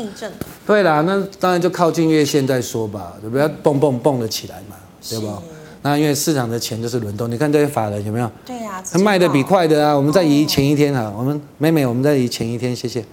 [0.68, 4.76] 对啦，那当然就靠近月线再说吧，就不要蹦蹦蹦的起来嘛，
[5.10, 5.34] 对不？
[5.82, 8.30] 那因为市场的钱就是轮动，你看这些法人有没有？
[8.46, 13.04] 对呀，他卖的比快的啊，我们再移前一天啊，我们美美，我们再移前一天，谢谢，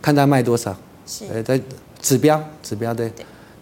[0.00, 1.60] 看他卖多少，是，在
[2.00, 3.12] 指标指标对，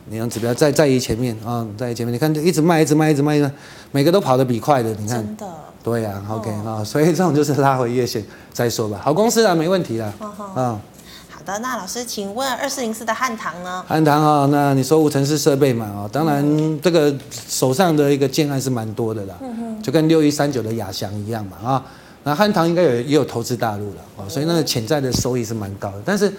[0.07, 3.53] 你用指标在在于前面啊，在于前面，你看一直卖一直卖一直卖，
[3.93, 5.47] 每个都跑得比快的，你看，真的，
[5.83, 10.13] 对呀，OK 啊，所以这种就是拉回月线再说吧，好公司啊，没问题啦，
[10.55, 10.81] 啊。
[11.31, 13.83] 好的，那老师，请问二四零四的汉唐呢？
[13.89, 15.87] 汉唐啊，那你说无尘室设备嘛？
[15.87, 17.15] 啊，当然这个
[17.49, 21.83] 手上的一个建案是蛮多的啦，嗯、就跟六一三九的亚翔一样嘛啊。
[22.25, 26.03] 那汉唐应该有也有投资大陆了啊，所以那个潜在的收益是蛮高的。
[26.05, 26.31] 但是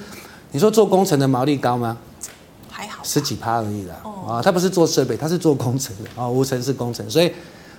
[0.52, 1.98] 你说做工程的毛利高吗？
[2.70, 3.96] 还好，十几趴而已啦。
[4.28, 7.10] 啊，他不是做设备，他是做工程的啊，无尘室工程。
[7.10, 7.32] 所以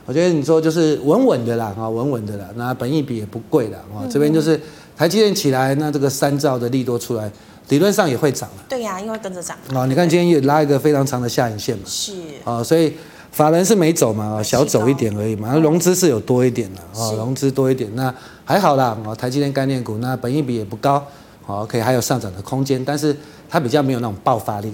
[0.04, 2.46] 我觉得你说就是稳稳的啦啊，稳稳的啦。
[2.56, 4.60] 那本益比也不贵的啊，这边就是。
[4.94, 7.28] 台积电起来，那这个三兆的利多出来，
[7.70, 8.64] 理论上也会涨了。
[8.68, 9.56] 对呀、啊，因为跟着涨。
[9.74, 11.82] 哦，你看今天也拉一个非常长的下影线嘛。
[11.86, 12.12] 是。
[12.44, 12.92] 哦，所以
[13.32, 15.48] 法人是没走嘛，小走一点而已嘛。
[15.50, 18.96] 那融资是有多一点的，哦，融资多一点，那还好啦。
[19.04, 21.04] 哦，台积电概念股，那本益比也不高，
[21.52, 22.82] 哦，可以还有上涨的空间。
[22.84, 23.16] 但是
[23.48, 24.72] 它比较没有那种爆发力，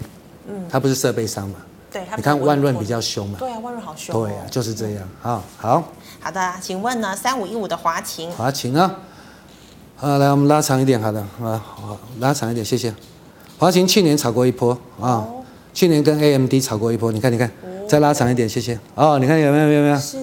[0.48, 1.56] 嗯，它不是设备商嘛，
[1.90, 5.84] 对，你看万润比较凶嘛，对啊，万润好凶，哦，对啊，就是这样，好，好，
[6.20, 8.96] 好的，请问呢，三五一五的华勤，华勤啊，
[10.00, 12.94] 啊，来我们拉长一点，好的，啊，好，拉长一点，谢谢，
[13.58, 17.50] 华勤去年炒过一波啊，哦，去年跟 AMD 炒过一波，你看，你看。
[17.88, 18.78] 再拉长一点，谢谢。
[18.94, 19.66] 哦，你看有没有？
[19.70, 19.96] 有没有？
[19.96, 20.18] 是。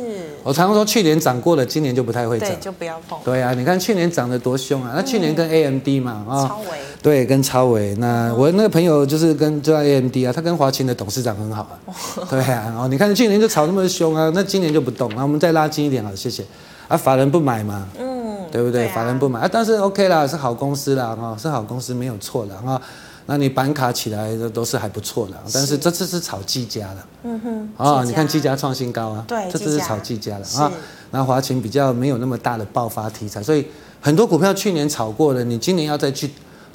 [0.46, 2.48] 我常常说去年涨过了，今年就不太会涨。
[2.48, 3.18] 对，就不要碰。
[3.26, 4.93] 对啊，你看去年涨得多凶啊！
[4.96, 6.48] 那去年跟 AMD 嘛，啊。
[6.48, 6.68] 超微。
[7.02, 7.96] 对，跟超微。
[7.96, 11.74] 那我那个朋友就是跟就在 AMD 啊，他跟华勤的董事长很好啊。
[12.30, 15.12] 对啊，哦，你看去年就炒那么凶啊，那今年就不动。
[15.16, 16.46] 那我们再拉近一点，啊，谢谢。
[16.88, 17.88] 啊，法人不买嘛。
[18.00, 18.16] 嗯。
[18.52, 18.88] 对不对？
[18.89, 22.80] 法人不买啊，但是 OK 啦，是好公司啦，哈，是好公司，没有错的啊。
[23.28, 30.72] 那你板卡起来的都是还不错的，但是这次是炒技嘉的，嗯哼，啊，你看技嘉创新高啊，对，这次是炒技嘉的啊。
[31.12, 33.66] 那华勤比较没有那么大的爆发题材，所以
[34.00, 36.30] 很多股票去年炒过了，你今年要再去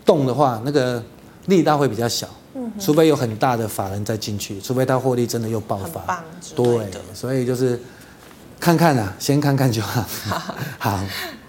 [0.04, 1.00] 动的话，那个
[1.46, 6.24] 力道会比较小，嗯，除非有很大的法人再进去，除非它获利真的又爆发，
[6.56, 7.80] 对，所以就是
[8.58, 11.00] 看看啊，先看看就好，好， 好，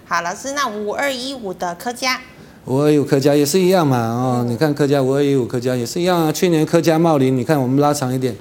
[0.06, 2.20] 好，老师，那五二一五的科嘉。
[2.66, 6.30] 五二一五科家也是一样嘛，哦，你看客家五二一五科家也是一样啊。
[6.30, 8.34] 去年客家茂林，你看我们拉长一点，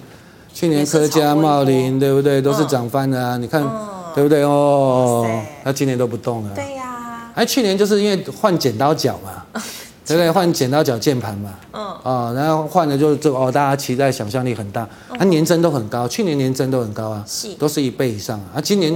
[0.54, 2.40] 去年客家茂林对不对？
[2.40, 3.64] 都是涨翻的啊，你看
[4.14, 5.26] 对不对哦？
[5.64, 6.52] 那今年都不动了。
[6.54, 7.32] 对呀。
[7.34, 9.44] 哎，去年就是因为换剪刀脚嘛，
[10.06, 10.30] 对不对？
[10.30, 18.94] 换剪刀脚键盘嘛，嗯，啊，然后换了就就哦，大家期待想象力很大，它年增都很高，去年年增都很高啊，是都是一倍以上啊，今年。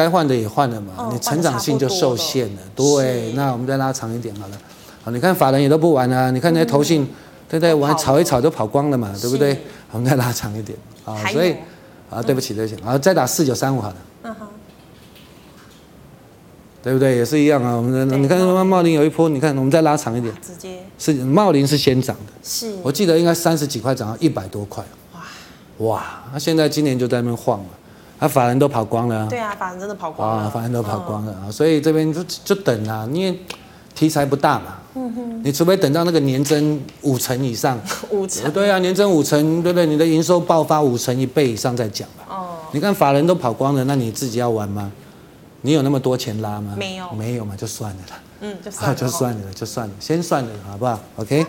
[0.00, 2.62] 该换的也换了嘛，哦、你成长性就受限了。
[2.74, 4.56] 对，那我们再拉长一点好了。
[5.04, 7.06] 好，你看法人也都不玩啊，你看那些投信，
[7.46, 7.74] 对不对？
[7.74, 9.60] 玩炒一炒都跑光了嘛，对不对？
[9.92, 11.54] 我们再拉长一点啊，所以
[12.08, 13.96] 啊，对不起，对不起，好，再打四九三五好了。
[16.82, 17.14] 对不对？
[17.18, 17.74] 也是一样啊。
[17.74, 24.82] 我们你看茂林有一波，你看我们再拉长一点，直接是茂林是先涨的，是我记得应该三十几块涨到一百多块。
[25.12, 25.20] 哇
[25.86, 27.66] 哇，那现在今年就在那边晃了。
[28.20, 29.26] 啊，法人都跑光了。
[29.28, 30.44] 对啊，法人真的跑光了。
[30.44, 33.36] 啊，法人都跑光了啊，所以这边就就等啊，因为
[33.94, 34.76] 题材不大嘛。
[34.94, 35.40] 嗯哼。
[35.42, 37.80] 你除非等到那个年增五成以上。
[38.10, 38.50] 五成。
[38.52, 39.86] 对啊，年增五成，对不对？
[39.86, 42.24] 你的营收爆发五成一倍以上再讲吧。
[42.28, 42.46] 哦。
[42.72, 44.92] 你看法人都跑光了，那你自己要玩吗？
[45.62, 46.74] 你有那么多钱拉吗？
[46.76, 47.10] 没有。
[47.12, 48.18] 没有嘛，就算了啦。
[48.40, 51.46] 嗯，就算了，就算了，就算了，先算了，好不好？OK。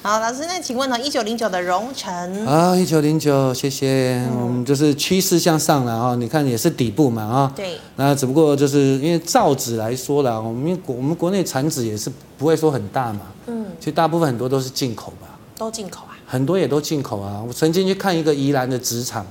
[0.00, 0.98] 好，老师，那请问呢？
[1.00, 4.24] 一九零九的荣成啊，一九零九，谢谢。
[4.30, 7.52] 嗯、我们就是趋势向上了啊，你看也是底部嘛啊。
[7.56, 7.78] 对。
[7.96, 12.08] 那只不过就是因为造纸来说了，我们国我们国内产纸也是
[12.38, 13.22] 不会说很大嘛。
[13.46, 13.66] 嗯。
[13.80, 15.26] 其实大部分很多都是进口吧。
[15.56, 16.07] 都进口啊。
[16.30, 17.42] 很多也都进口啊！
[17.42, 19.24] 我曾经去看一个宜兰的纸厂，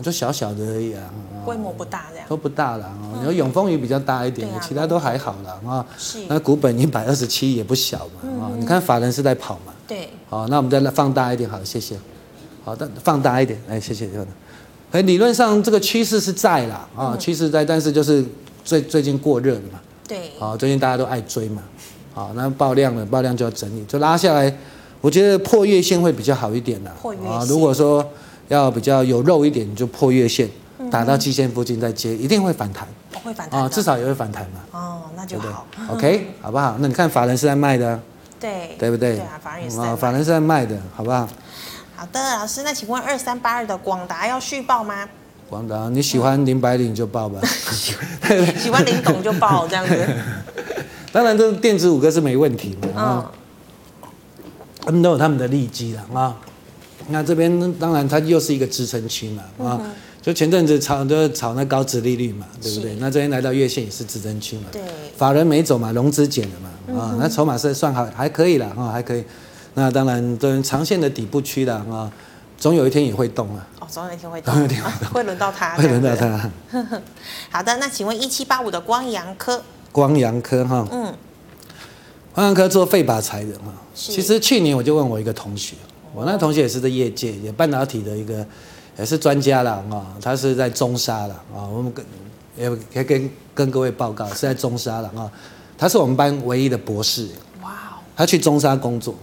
[0.00, 1.04] 就小小的而已啊，
[1.44, 2.98] 规模不大这样，都不大了啊。
[3.18, 5.84] 你说永丰鱼比较大一点，其他都还好了啊。
[5.98, 8.50] 是，那股本一百二十七也不小嘛啊！
[8.58, 9.74] 你看法人是在跑嘛？
[9.86, 10.08] 对。
[10.30, 11.98] 好，那我们再来放大一点，好，谢谢。
[12.64, 14.08] 好的，放大一点，哎，谢谢。
[14.90, 18.24] 哎，理论上这个趋势是在啦啊，趋势在，但是就是
[18.64, 19.78] 最最近过热了嘛。
[20.08, 20.30] 对。
[20.38, 21.62] 好，最近大家都爱追嘛。
[22.14, 24.56] 好，那爆量了，爆量就要整理，就拉下来。
[25.02, 26.90] 我觉得破月线会比较好一点的
[27.28, 27.44] 啊。
[27.46, 28.02] 如果说
[28.48, 30.48] 要比较有肉一点，你就破月线，
[30.90, 32.88] 打到季线附近再接，一定会反弹。
[33.22, 34.60] 会反弹啊，至少也会反弹嘛。
[34.72, 35.66] 哦，那就好。
[35.92, 36.76] OK，好不好？
[36.80, 38.00] 那你看法人是在卖的，
[38.40, 39.16] 对对不对？
[39.16, 39.78] 对啊，法人也是。
[39.78, 41.28] 啊，法人是在卖的，好不好？
[41.94, 45.08] 好的，老师，那请问二三八二的广达要续报吗？
[45.48, 47.40] 广达，你喜欢林百里就报吧。
[48.56, 50.08] 喜欢林董就报这样子。
[51.12, 53.00] 当然，这电子五个是没问题嘛。
[53.00, 53.30] 啊。
[54.84, 56.36] 他们都有他们的利基了啊，
[57.08, 59.80] 那这边当然它又是一个支撑区嘛啊，
[60.20, 62.94] 就前阵子炒都炒那高值利率嘛，对不对？
[63.00, 64.82] 那这边来到月线也是支撑区嘛，对，
[65.16, 69.24] 法人没走嘛，融资减了嘛啊，那筹码是算好还可以了啊，还可以。
[69.74, 72.10] 那当然，这长线的底部区了啊，
[72.58, 73.66] 总有一天也会动啊。
[73.80, 76.50] 哦，总有一天会动，总有一天会动， 会轮到它， 会轮到它。
[77.50, 81.14] 好的，那请问一七八五的光阳科，光阳科哈，嗯。
[82.34, 85.74] 光阳科做废靶材的嘛，其实去年我就问我一个同学，
[86.14, 88.44] 我那同学也是在业界，也半导体的一个，
[88.98, 92.02] 也是专家了啊，他是在中沙了啊，我们跟
[92.56, 95.30] 也可以跟跟各位报告是在中沙了啊，
[95.76, 97.28] 他是我们班唯一的博士，
[97.62, 99.14] 哇，他去中沙工作，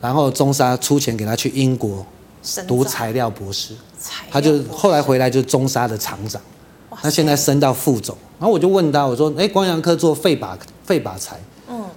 [0.00, 2.06] 然后中沙出钱给他去英国
[2.68, 3.74] 读材料博士，
[4.30, 6.40] 他就后来回来就是中沙的厂长，
[7.02, 11.36] 他现在升到副总，然后我就问他，我说，哎，光阳科做废靶废靶材。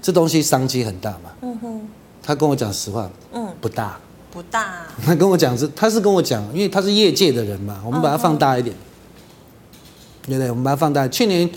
[0.01, 1.31] 这东西商机很大嘛？
[1.41, 1.87] 嗯哼，
[2.23, 3.97] 他跟我讲实话，嗯，不大，
[4.31, 4.83] 不大。
[5.05, 8.75] 他跟我讲是，他是跟我讲，因为他是业界的人嘛，我们把它放大一点，
[10.25, 10.49] 对不对？
[10.49, 11.07] 我们把它放大。
[11.07, 11.49] 去年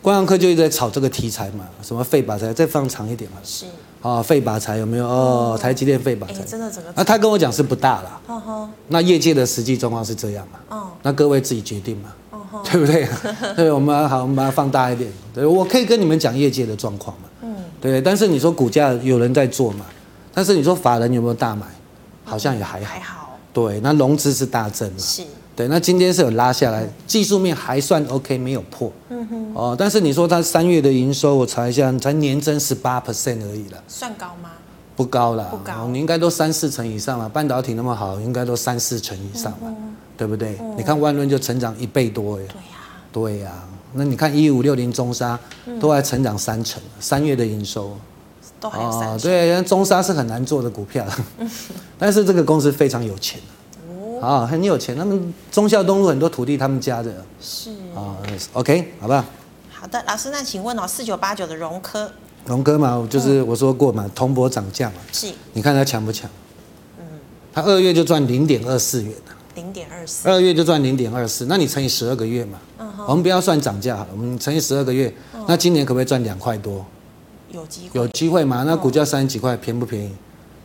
[0.00, 3.38] 光阳科就一直在炒这个题材嘛，什么废靶材，再放长一点嘛。
[3.42, 3.66] 是。
[4.00, 5.04] 哦，废靶材有没有？
[5.08, 6.92] 哦，台积电废靶材，真的整个。
[6.94, 10.58] 那他跟我讲是不大了，那业界的实际状况是这样嘛？
[10.68, 12.12] 哦那各位自己决定嘛，
[12.64, 13.08] 对不对？
[13.56, 15.10] 对，我们好，我们把它放大一点。
[15.34, 17.28] 对，我可以跟你们讲业界的状况嘛？
[17.42, 18.00] 嗯，对。
[18.00, 19.86] 但是你说股价有人在做嘛？
[20.32, 21.66] 但是你说法人有没有大买？
[22.24, 22.86] 好像也还好。
[22.86, 23.38] 还好。
[23.52, 24.98] 对，那融资是大增嘛？
[24.98, 25.22] 是。
[25.56, 28.92] 对，那今天是有拉下来，技术面还算 OK，没有破。
[29.08, 29.52] 嗯哼。
[29.54, 33.82] 哦，但是你说它三月的营收，我查一下，才年增十八 percent 而已了。
[33.88, 34.50] 算高吗？
[34.94, 35.72] 不高啦，不高。
[35.84, 39.74] 哦，你应该都三四成以上了，半导体那么好，应该都三四成以上了，
[40.16, 40.58] 对不对？
[40.76, 42.46] 你看万润就成长一倍多耶。
[42.46, 42.68] 对呀。
[43.10, 43.52] 对呀，
[43.94, 45.38] 那你看一五六零中沙
[45.80, 47.96] 都还成长三成，三月的营收。
[48.60, 49.12] 都还有三成。
[49.14, 51.06] 哦，对，中沙是很难做的股票，
[51.96, 53.40] 但是这个公司非常有钱。
[54.20, 57.24] 啊，很有钱，他们忠孝东路很多土地，他们家的。
[57.40, 58.16] 是啊
[58.54, 59.24] ，OK，好吧
[59.70, 59.82] 好？
[59.82, 62.10] 好的，老师，那请问哦，四九八九的荣科，
[62.46, 64.96] 荣科嘛，就是我说过嘛，铜箔涨价嘛。
[65.12, 65.28] 是。
[65.52, 66.28] 你看它强不强？
[66.98, 67.04] 嗯。
[67.52, 69.36] 它二月就赚零点二四元了。
[69.58, 70.28] 零点二四。
[70.28, 72.58] 二月就赚零点二四，那你乘以十二个月嘛。
[72.78, 73.04] 嗯哼。
[73.08, 75.12] 我们不要算涨价，我们乘以十二个月，
[75.48, 76.86] 那今年可不可以赚两块多？
[77.50, 78.00] 有机会。
[78.00, 78.62] 有机会嘛？
[78.62, 80.12] 那股价三十几块，便不便宜？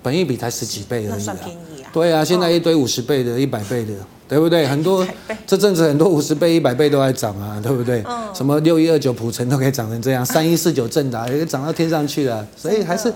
[0.03, 1.09] 本益比才十几倍而已。
[1.09, 1.89] 那算便宜啊。
[1.91, 3.93] 对啊，现在一堆五十倍的、一百倍的，
[4.27, 4.65] 对不对？
[4.67, 5.05] 很多
[5.47, 8.03] 这阵子很多五十倍、一百倍都在涨啊，对不对？
[8.33, 13.11] 什么六一二九普成都可以涨成这样，三一四九正达也涨到天上去了，所以还是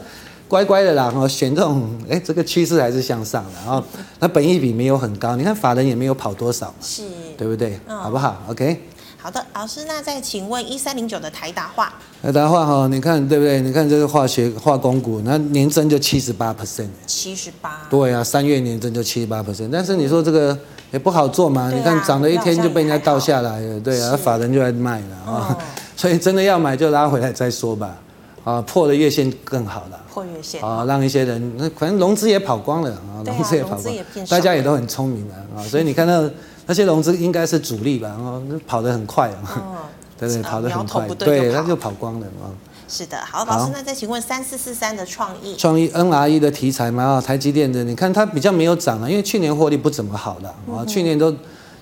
[0.48, 1.12] 乖乖的啦。
[1.16, 3.52] 哦，选这种，哎，这个趋势还是向上的。
[3.64, 3.84] 然后
[4.20, 7.04] 那本益比没有很高，你看法人也没有跑多少，是，
[7.38, 7.80] 对不对？
[7.88, 8.82] 好不好？OK。
[9.20, 11.92] 好的，老师，那再请问一三零九的台达化，
[12.22, 13.60] 台达化哈，你看对不对？
[13.60, 20.58] 你看这个化学化工股，那年增就七十八 percent，七十八，对啊，三月年增就七十八 percent，但是你说这个
[20.92, 21.70] 也不好做嘛？
[21.70, 25.58] 你看涨了一天就被人家倒下来了，对啊，法人就来卖了啊，
[25.98, 27.98] 所以真的要买就拉回来再说吧，
[28.46, 33.96] 啊，破了月线更好了，破月线啊，让一些人那可能融资也跑光了啊，融资也跑光，
[34.28, 36.24] 大家也都很聪明了啊， 所以你看到。
[36.70, 38.14] 那些融资应该是主力吧？
[38.20, 39.88] 哦，跑得很快啊，
[40.20, 42.52] 对对，跑得很快，对，它就跑光了啊。
[42.90, 51.34] 是的，好，老师，那再请问三四四三的创意，创意 NRE 的题材嘛，啊，台积电的，你看它比较没有涨啊，因为去年获利不怎么好的啊，去年都，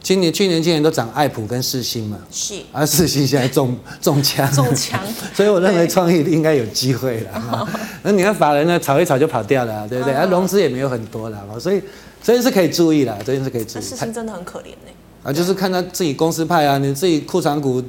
[0.05, 4.99] 今年去年今年都涨爱普跟世星嘛，是，而世星现在中 中枪，中枪，
[5.33, 7.67] 所以我认为创意应该有机会了。
[8.03, 10.13] 那你看法人呢，炒一炒就跑掉了，对不对？
[10.13, 11.81] 啊，融资也没有很多了，所以。
[12.23, 13.81] 这件事可以注意了，这件事可以注意。
[13.83, 14.91] 世星真的很可怜呢。
[15.21, 17.79] 啊，就是看他自己公司派啊，你自己库藏股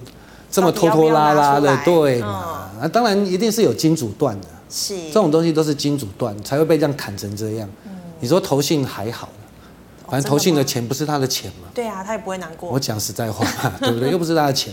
[0.50, 2.68] 这么拖拖拉拉的，对嘛？
[2.78, 4.46] 啊，当然一定是有金主断的。
[4.68, 4.94] 是。
[5.06, 7.66] 这种东西都是金主断才会被这样砍成这样。
[7.86, 7.92] 嗯。
[8.20, 9.30] 你说投信还好，
[10.08, 11.68] 反正投信的钱不是他的钱嘛。
[11.74, 12.70] 对啊，他也不会难过。
[12.70, 13.44] 我讲实在话，
[13.80, 14.10] 对不对？
[14.10, 14.72] 又不是他的钱，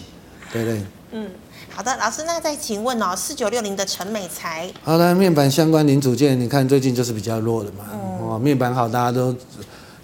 [0.51, 0.81] 对不对？
[1.13, 1.29] 嗯。
[1.75, 4.69] 好的，老师，那再请问哦，四九六零的陈美才。
[4.83, 7.85] 好的，面板相关零组件，你看最近就是比较弱的嘛。
[7.91, 9.35] 嗯、哦，面板好，大家都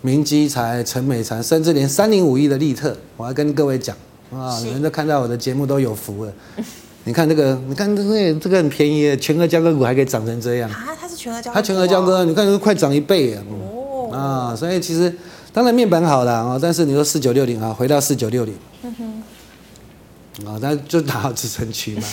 [0.01, 3.95] 明基材、陈美才，甚至连三零五一的利特，我还跟各位讲
[4.34, 6.34] 啊，你们都看到我的节目都有福了。
[7.03, 10.88] 你看这个，你看这个，这个很便宜的，全额交割股还可以涨成这样啊？
[10.99, 11.55] 它是全额交割？
[11.55, 13.43] 它全额交割，你看都快涨一倍啊！
[13.51, 13.68] 哦
[14.12, 15.14] 啊，所以其实
[15.53, 18.53] 当然面板好了啊，但是你说四九六零啊，回到四九六零。
[18.84, 19.24] 嗯哼。
[20.45, 22.03] 啊，那就打好支撑区嘛。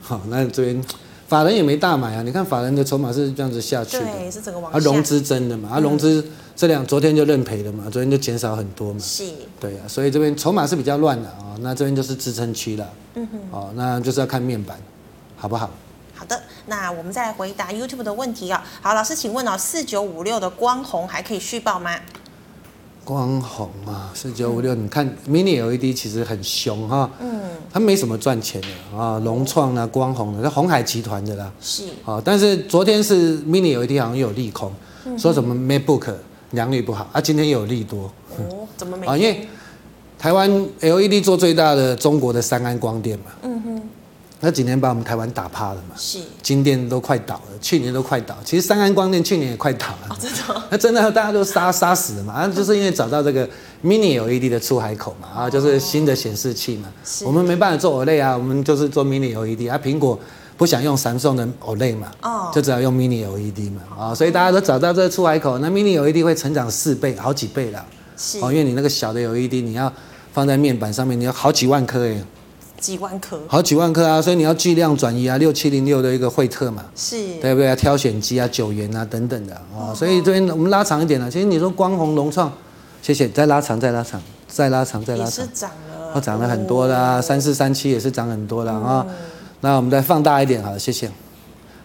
[0.00, 0.84] 好， 那这边
[1.28, 2.22] 法人也没大买啊。
[2.22, 4.76] 你看法人的筹码是这样子下去的，对，是整个往下。
[4.76, 6.24] 啊，融资真的嘛，啊，融资
[6.56, 8.98] 这两昨天就认赔了嘛，昨天就减少很多嘛。
[8.98, 9.24] 是。
[9.60, 11.54] 对啊，所以这边筹码是比较乱的啊。
[11.60, 12.88] 那这边就是支撑区了。
[13.14, 13.38] 嗯哼。
[13.52, 14.76] 哦，那就是要看面板，
[15.36, 15.70] 好不好？
[16.66, 18.62] 那我们再来回答 YouTube 的问题啊。
[18.80, 21.90] 好，老师，请问哦，四九五六的光弘还可以续报吗？
[23.04, 27.40] 光弘啊，四九五六，你看 Mini LED 其实很凶哈，嗯，
[27.72, 34.72] 它没什么赚钱的啊，融创啊，光弘的，是红海集团的啦，是，啊，但是昨天是 Mini LED 好像有利空，
[35.04, 36.12] 嗯、说什么 MacBook
[36.50, 39.06] 良率不好啊，今天又有利多，哦，怎么没？
[39.06, 39.46] 啊，因为
[40.18, 40.50] 台湾
[40.80, 43.82] LED 做最大的中国的三安光电嘛，嗯哼。
[44.40, 45.94] 那几年把我们台湾打趴了嘛？
[45.96, 48.36] 是，晶电都快倒了，去年都快倒。
[48.44, 50.08] 其实三安光电去年也快倒了。
[50.10, 50.62] 哦，真的？
[50.70, 52.34] 那真的大家都杀杀死了嘛？
[52.34, 53.48] 啊，就是因为找到这个
[53.82, 56.88] Mini LED 的出海口嘛，啊，就是新的显示器嘛。
[57.02, 57.24] 是。
[57.24, 59.80] 我们没办法做 OLED 啊，我们就是做 Mini LED 啊。
[59.82, 60.18] 苹果
[60.58, 65.56] 不想用 Samsung 的 OLED 嘛，哦，就只好用 Mini LED 嘛，啊，所以大家都找到这个出海口。
[65.58, 67.82] 那 Mini LED 会成长四倍，好几倍了。
[68.18, 68.38] 是。
[68.40, 69.90] 哦，因为你那个小的 LED 你要
[70.34, 72.22] 放在面板上面，你要好几万颗诶。
[72.86, 74.22] 几万颗，好几万颗啊！
[74.22, 77.74] 所以你要巨量转移啊，六七零六的一个惠特嘛，是，对不对啊？
[77.74, 81.28] 挑选机啊，九元啊等等的啊，哦、所以这边我们拉长一点了。
[81.28, 82.52] 其实你说光弘、融创，
[83.02, 89.04] 谢谢，再拉长，再拉长，再拉长，再拉长，也是涨了，哦，涨了很多啦，三四三七也是涨很多了啊。
[89.62, 91.10] 那我们再放大一点，好了，谢谢。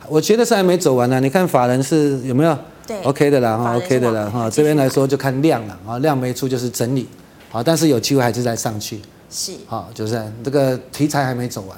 [0.07, 1.19] 我觉得是还没走完呢、啊。
[1.19, 2.55] 你看法人是有没有？
[2.85, 4.47] 对，OK 的啦哈，OK 的啦哈。
[4.51, 7.07] 这边来说就看量了啊，量没出就是整理，
[7.49, 9.01] 好，但是有机会还是再上去。
[9.32, 11.77] 是，好，就是这个题材还没走完，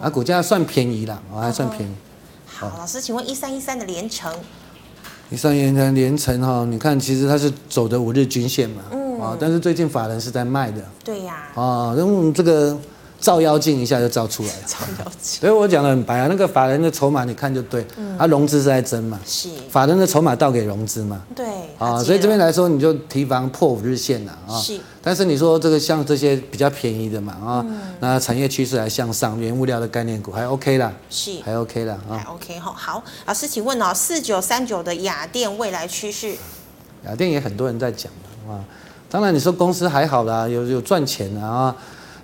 [0.00, 1.92] 啊，股价算便宜了，啊，还算便宜。
[2.46, 4.32] 好，老师，请问一三一三的连城，
[5.30, 10.80] 一三一三连城哈，你看其实它是走的五日均线嘛，嗯，啊，但是最近法人是在卖的。
[11.04, 11.48] 对呀。
[11.54, 12.78] 啊，那这个。
[13.22, 14.48] 照妖镜一下就照出来。
[14.48, 14.54] 了。
[14.66, 21.46] 照妖镜，所以我讲的很白啊，那个法人的筹码你看就对，嗯，它融资是在增嘛，是，法人的筹码倒给融资嘛，对，
[21.78, 36.34] 啊，所以这边来说你就提防破五日线了啊，是，但是你说这个像这些比较便宜的嘛啊，嗯，那产业趋势还向上，原物料的概念股还 OK 啦，是，还 OK 啦，还 OK 哈，好，老师请问哦，四九三九的雅电未来趋势，
[37.06, 38.64] 雅电也很多人在讲的啊，
[39.08, 41.72] 当然你说公司还好啦，有有赚钱啊。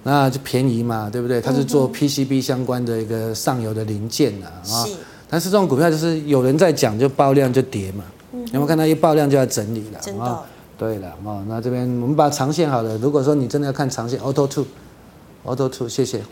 [0.08, 1.38] 那就便宜嘛，对不对？
[1.38, 4.84] 它是做 PCB 相关的一个上游的零件啊，啊。
[4.86, 4.92] 是。
[5.28, 8.02] 但是这种股票就是有人在讲，就爆量就跌嘛。
[8.32, 8.40] 嗯。
[8.46, 10.00] 有没有看到一爆量就要整理了？
[10.00, 10.42] 真的。
[10.78, 12.96] 对了，哦，那这边我们把长线好了。
[12.96, 16.22] 如果说你真的要看长线，Auto Two，Auto Two，谢谢。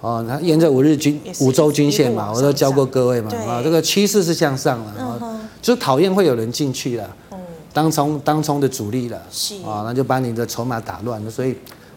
[0.00, 3.30] 哦，那沿着五日均、五周均线嘛，我都教过各位嘛。
[3.46, 5.40] 啊，这个趋势是向上了啊。
[5.60, 7.16] 就讨厌会有人进去了。
[7.32, 7.38] 嗯。
[7.74, 9.20] 当冲当冲的主力了。
[9.30, 9.56] 是。
[9.56, 11.54] 啊，那就把你的筹码打乱了，所以。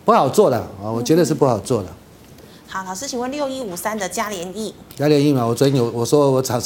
[0.09, 1.89] 不好做的啊，我觉得是不好做的。
[2.67, 4.73] 好，老师，请问六一五三的嘉联益？
[4.97, 6.59] 嘉联益嘛，我昨天有我说我早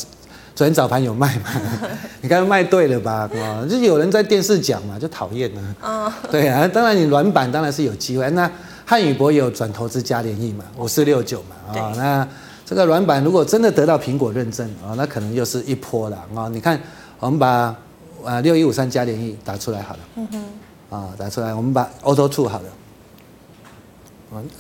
[0.56, 1.50] 昨天早盘有卖嘛，
[2.24, 3.30] 你看卖对了吧？
[3.36, 5.62] 啊，就有人在电视讲嘛，就讨厌了。
[5.84, 8.30] 嗯，对啊，当然你软板当然是有机会。
[8.30, 8.50] 那
[8.86, 11.92] 汉语博也有转投资嘉联益嘛，五四六九嘛啊。
[11.98, 12.26] 那
[12.66, 16.48] 这个软板如果真的得到苹果认证啊，那可能又是一波了啊。
[16.48, 16.80] 你看，
[17.20, 17.76] 我们把
[18.24, 20.00] 啊六一五三嘉联益打出来好了。
[20.16, 20.44] 嗯哼。
[20.90, 22.66] 啊，打出来，我们把 Auto Two 好了。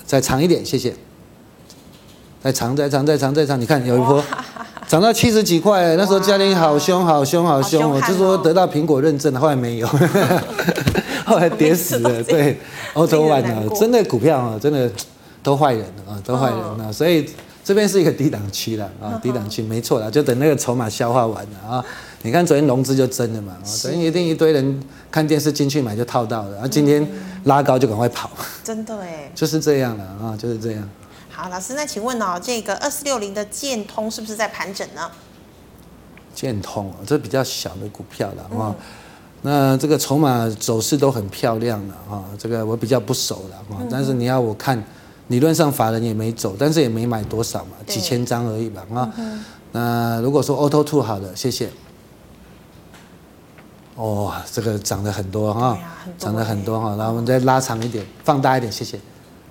[0.05, 0.93] 再长一点，谢谢。
[2.43, 3.59] 再长，再长，再长，再长。
[3.59, 4.21] 你看有一波
[4.87, 7.89] 涨到七十几块，那时候嘉玲好凶，好凶，好凶。
[7.89, 9.87] 我就说得到苹果认证，后来没有，
[11.25, 12.21] 后来跌死了。
[12.23, 12.57] 对
[12.93, 14.91] 欧洲万啊，真的股票啊，真的
[15.41, 16.91] 都坏人啊，都坏人啊。
[16.91, 17.25] 所以
[17.63, 21.85] 这边是一个低档区了 啊，低档区没错了，就等那个筹码消化完了啊。
[22.23, 24.83] 你看昨天融资就增了嘛，昨天一定一堆人
[25.13, 27.07] 看电视进去买就套到了，啊，今天。
[27.43, 28.31] 拉高就赶快跑，
[28.63, 30.89] 真的哎， 就是这样了啊，就是这样。
[31.29, 35.11] 好，老师，那请问哦，这个二四六零的建通是不是在盘整呢？
[36.33, 38.71] 建通啊，这比较小的股票了啊。
[38.71, 38.75] 嗯、
[39.41, 43.83] 那这个筹码走势都很漂亮了啊，这个我比较不熟了啊。
[43.91, 44.81] 但是你要我看，
[45.27, 49.11] 理论上法人也没走，但是也没买多少嘛，几千张而已吧啊。
[49.17, 49.43] 嗯、
[49.73, 51.69] 那如果说 Auto Two 好的，谢谢。
[53.95, 55.77] 哦，这个涨了很多哈，
[56.17, 58.99] 涨了很多哈，然后我们再拉长一点，放大一点，谢谢，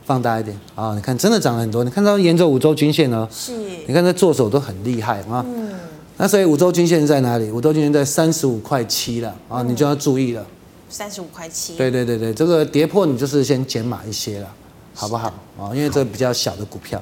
[0.04, 0.94] 放大一点啊！
[0.96, 3.52] 你看，真的涨了很多，你看到沿着五周均线哦，是，
[3.86, 5.44] 你看这做手都很厉害啊。
[5.46, 5.72] 嗯，
[6.16, 7.52] 那所以五周均线在哪里？
[7.52, 10.44] 五周均线在三十五块七了啊，你就要注意了。
[10.90, 11.76] 三十五块七。
[11.76, 14.48] 对对对对，这个跌破你就是先减码一些了，
[14.92, 15.70] 好不好啊？
[15.72, 17.00] 因为这个比较小的股票。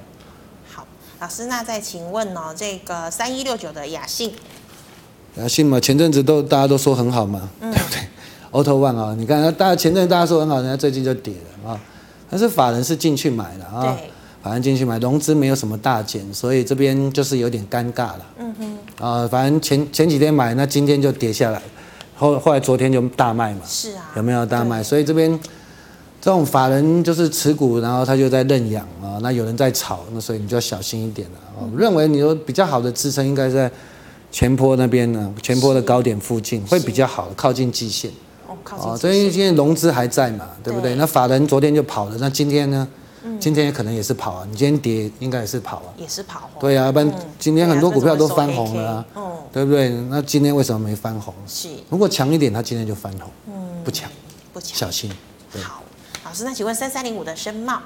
[0.70, 0.86] 好，
[1.20, 4.34] 老师，那再请问哦，这个三一六九的雅信。
[5.36, 8.00] 雅信嘛，前阵子都大家都说很好嘛，嗯、 对不对
[8.50, 11.80] ？Auto One 啊，你看，大家前阵子大家说很好，人家最近就跌了啊。
[12.28, 14.10] 但是法人是进去买了啊，对
[14.42, 18.20] 法人进去买，融资没有什么大减，所以这边就是有点尴尬了。
[18.38, 19.06] 嗯哼。
[19.06, 21.62] 啊，反正前前几天买，那今天就跌下来，
[22.16, 23.60] 后后来昨天就大卖嘛。
[23.64, 24.10] 是啊。
[24.16, 24.82] 有没有大卖？
[24.82, 25.30] 所以这边
[26.20, 31.38] 这种法人就是持股，然后他就在认养啊，那有人在炒，那所以你就要小心一点了。
[31.56, 33.70] 我、认为你说比较好的支撑应该在。
[34.30, 35.32] 前坡那边呢？
[35.42, 38.10] 前坡的高点附近会比较好，靠近季线。
[38.46, 38.90] 哦，靠近。
[38.90, 40.94] 哦，所以今天融资还在嘛，对不对？
[40.94, 42.86] 那法人昨天就跑了，那今天呢？
[43.38, 44.46] 今天也可能也是跑啊。
[44.50, 45.92] 你今天跌应该也是跑啊。
[45.96, 46.48] 也是跑。
[46.58, 49.04] 对啊，不然今天很多股票都翻红了，
[49.52, 49.90] 对不对？
[50.08, 51.34] 那今天为什么没翻红？
[51.46, 51.68] 是。
[51.90, 53.30] 如果强一点，它今天就翻红。
[53.48, 53.52] 嗯。
[53.84, 54.08] 不强。
[54.52, 54.74] 不强。
[54.74, 55.10] 小心。
[55.62, 55.82] 好，
[56.24, 57.78] 老师，那请问三三零五的申茂？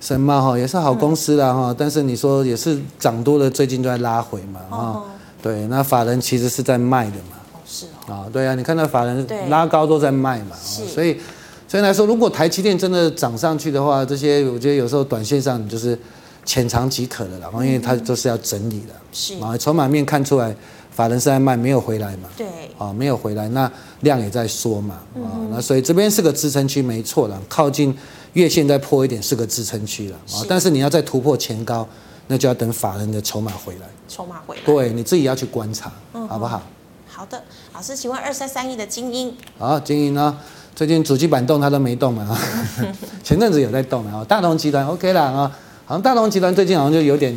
[0.00, 5.04] 申茂哈也是好公司啦哈，但是你说也是涨多了，最近都在拉回嘛哈。
[5.42, 7.36] 对，那法人其实是在卖的嘛，
[7.66, 11.18] 是啊，对啊，你看到法人拉高都在卖嘛，所以
[11.66, 15.98] 所以来说，如果台积电真的涨上去的话，这些我觉得有时候短线上你就是
[16.44, 19.34] 浅尝即可的了，然后因为它都是要整理的，是。
[19.40, 20.54] 啊，筹码面看出来
[20.90, 22.46] 法人是在卖，没有回来嘛，对，
[22.78, 23.68] 啊，没有回来，那
[24.02, 27.92] 量也在缩嘛，啊，那所以这边是个支撑区没错了，靠近
[28.34, 31.88] 月线再破一点是个支撑区了啊，但是你要再突破前高。
[32.32, 36.62] 那就要等法人的筹码回来，筹码回来，对，你自己要去观察，嗯、好不好？
[37.06, 40.34] 好的，老师，请问二三三一的精英，好，精英呢？
[40.74, 42.32] 最近主机板动它都没动嘛，啊，
[43.22, 45.52] 前阵子有在动啊，大同集团 OK 啦啊，
[45.84, 47.36] 好像大同集团最近好像就有点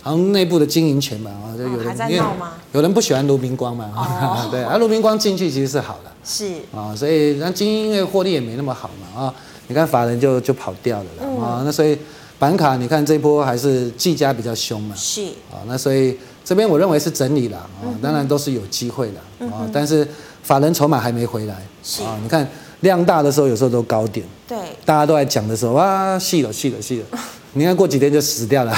[0.00, 2.54] 好像内部的经营权嘛，啊，就有人、在闹吗？
[2.72, 6.54] 有人不喜欢卢明光嘛，哦、对，而卢明光进去其实是好的，是。
[6.74, 9.34] 啊，所以那精英因为获利也没那么好嘛，啊，
[9.66, 11.98] 你看法人就就跑掉了啦，啊、嗯，那所以
[12.38, 15.22] 板卡你看这波还是技嘉比较凶嘛，是。
[15.50, 20.06] 啊，那所以这边我认为是整理了啊，当然都是有机会的啊，但是
[20.42, 22.02] 法人筹码还没回来，是。
[22.02, 22.46] 啊，你看
[22.80, 27.18] 量大的时候有时候都高点，对，大家都在讲的时候哇，细了细了细了，
[27.54, 28.76] 你看过几天就死掉了。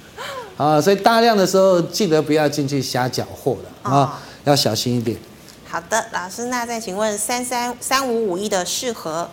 [0.58, 4.12] 啊，所以大量的时候记得不要进去瞎搅和了啊，哦、
[4.44, 5.16] 要小心一点。
[5.64, 9.28] 好的，老师，那再请问三三三五五一的适合？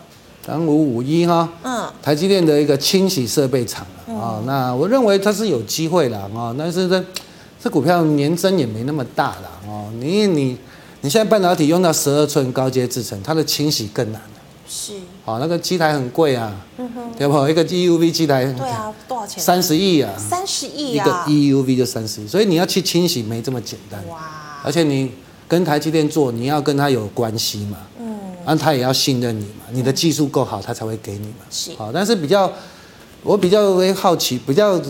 [0.46, 4.16] 三五五一哈，嗯，台积电的一个清洗设备厂啊、嗯。
[4.16, 7.04] 哦，那我认为它是有机会的啊、哦，但是这
[7.62, 10.58] 这股票年增也没那么大了哦，你你
[11.02, 14.22] 你现在半导体用到十二寸高阶制程，它的清洗更难。
[14.68, 17.48] 是，好、哦，那个机台很贵啊，嗯哼，对不？
[17.48, 19.44] 一个 EUV 机台，对啊，多少钱？
[19.44, 24.02] 三十亿啊，三十亿啊，一个 EUV 就三十亿，所以你要去清洗没这么简单。
[24.08, 25.12] 哇，而且你
[25.48, 28.03] 跟台积电做，你要跟他有关系嘛，嗯，
[28.46, 31.46] 那他也要信任你嘛，你的技术够好，他才会给你嘛。
[31.50, 32.52] 是，好，但是比较，
[33.24, 34.82] 我比较会好奇，比较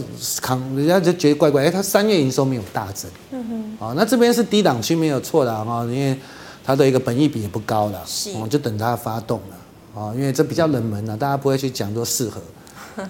[0.42, 6.18] 扛，人家就觉得怪怪，哎，他三月营收没有大增，嗯哼，好，那这边是低档区没有错的哈，因为
[6.66, 9.58] 它的一个本益比也不高了，是，我就等它发动了。
[9.94, 12.42] 哦，因为这比较冷门啊，大家不会去讲多适合，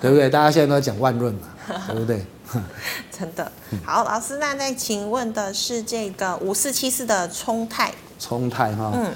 [0.01, 0.29] 对不对？
[0.29, 1.47] 大家现在都在讲万润嘛，
[1.87, 2.25] 对不对？
[3.09, 3.51] 真的
[3.83, 9.11] 好，老师，那再请问的是这个五四七四的冲泰，冲泰哈，嗯，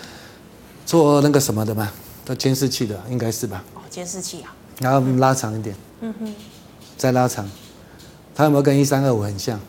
[0.87, 1.91] 做那个什么的嘛，
[2.25, 3.61] 做监视器的，应该是吧？
[3.75, 6.33] 哦，监视器啊，然后拉长一点，嗯哼，
[6.97, 7.45] 再拉长，
[8.33, 9.59] 它有没有跟一三二五很像？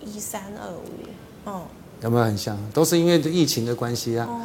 [0.00, 1.62] 一三二五，哦，
[2.00, 2.58] 有没有很像？
[2.72, 4.26] 都是因为疫情的关系啊。
[4.26, 4.40] 哦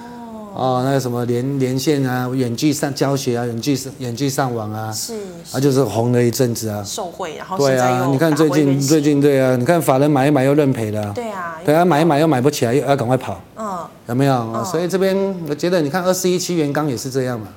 [0.58, 5.14] 哦，那个什么连连线啊，远距上教学啊，远距远距上网啊，是，
[5.52, 14.34] 啊就是红了一阵子啊，受贿，然后对啊，你看最近最近对啊，你看法人买一买又认赔了，对啊，对啊，买一买又买不起来，又要赶快跑，嗯，有没有？
[14.34, 14.64] 啊？
[14.64, 15.16] 所以这边
[15.48, 17.50] 我觉得你看二四一七元刚也是这样嘛，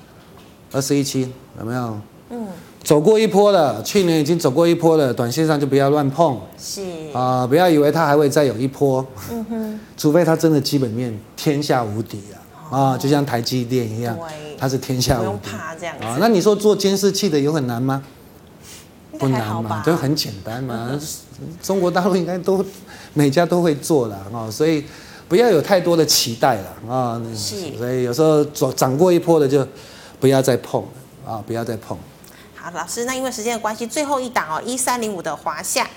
[0.70, 1.98] 二四一七有没有？
[2.28, 2.46] 嗯，
[2.84, 6.82] 走过一波了，去年已经走过一波了，短线上就不要乱碰，是。
[7.14, 12.36] 啊，不要以为它还会再有一波，嗯哼， 除非它真的基本面天下无敌啊。
[12.70, 14.16] 啊，就像台积电一样，
[14.58, 15.24] 它是天下无敌。
[15.24, 16.04] 不用怕这样子。
[16.04, 18.02] 啊，那你说做监视器的有很难吗？
[19.18, 20.98] 不难嘛，就很简单嘛。
[21.62, 22.64] 中国大陆应该都
[23.12, 24.84] 每家都会做了啊，所以
[25.28, 27.20] 不要有太多的期待了啊。
[27.34, 27.76] 是。
[27.76, 29.66] 所以有时候涨涨过一波的就
[30.18, 30.82] 不要再碰
[31.26, 31.98] 啊，不要再碰。
[32.54, 35.88] 好，老师，那因为时间的关系，最后一档哦，一三零五的华夏。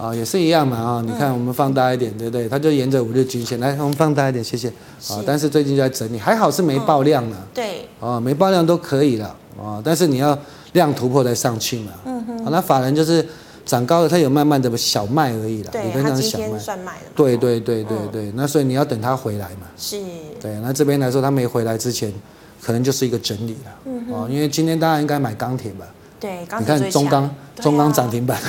[0.00, 1.02] 啊，也是一样嘛啊！
[1.04, 2.48] 你看我们放大一点，对不对？
[2.48, 4.68] 它就沿着五日均线来，我们放大一点，谢谢。
[5.10, 7.36] 啊，但是最近就在整理，还好是没爆量了。
[7.52, 7.86] 对。
[8.00, 10.38] 啊，没爆量都可以了啊，但是你要
[10.72, 11.92] 量突破再上去嘛。
[12.06, 12.50] 嗯哼。
[12.50, 13.24] 那法人就是
[13.66, 15.70] 涨高了，它有慢慢的小卖而已了。
[15.70, 17.02] 对，它今天算卖了。
[17.14, 19.66] 对对对对对，那所以你要等它回来嘛。
[19.76, 20.00] 是。
[20.40, 22.10] 对，那这边来说，它没回来之前，
[22.62, 23.70] 可能就是一个整理了。
[23.84, 24.32] 嗯哼。
[24.32, 25.84] 因为今天大家应该买钢铁吧？
[26.18, 28.40] 对，你看中钢，中钢涨停板。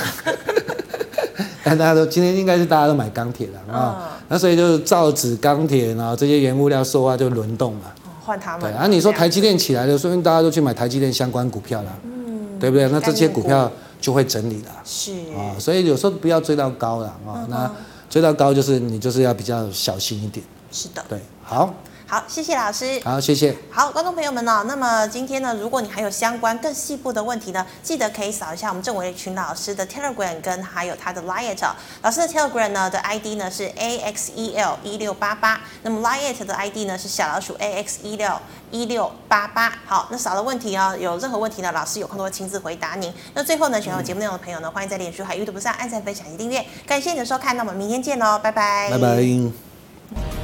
[1.64, 7.92] 但大家都今天应该是大家都买钢铁了啊，嗯、那所以就是造纸、钢铁然后这些原物料说话就轮动嘛，
[8.24, 8.60] 换他们。
[8.60, 12.88] 对啊，你说台积电起来了，说明大家都去买台积电相关股票了，嗯，对不对？
[12.88, 17.70] 那这些股票就会整理了，是啊，所以有时候不要追到高了啊，那
[18.10, 20.44] 追到高就是你就是要比较小心一点。
[20.70, 21.72] 是的，对，好。
[22.12, 23.00] 好，谢谢老师。
[23.02, 23.56] 好，谢谢。
[23.70, 31.56] 好，观众朋友们呢、哦，那么今天呢，如果你还有相关更细部的问题呢，记得可以扫一下我们郑伟群老师的 Telegram 跟还有他的 Line。
[32.02, 38.30] 老师的 Telegram 呢的 ID 呢是 AXEL 一六八八，那么 Line 的 ID 呢是小老鼠 AX 一六
[38.70, 39.72] 一六八八。
[39.86, 43.10] 好，那扫了问题啊、哦，有任何问题呢，老师有空都会亲自回答您。
[43.32, 46.62] 那最后呢，喜欢我节目内容的朋友呢，欢迎在脸书还有 YouTube 上按赞、分享及订阅。
[46.86, 48.90] 感谢你的收看，那我们明天见喽，拜拜。
[48.90, 50.41] 拜拜。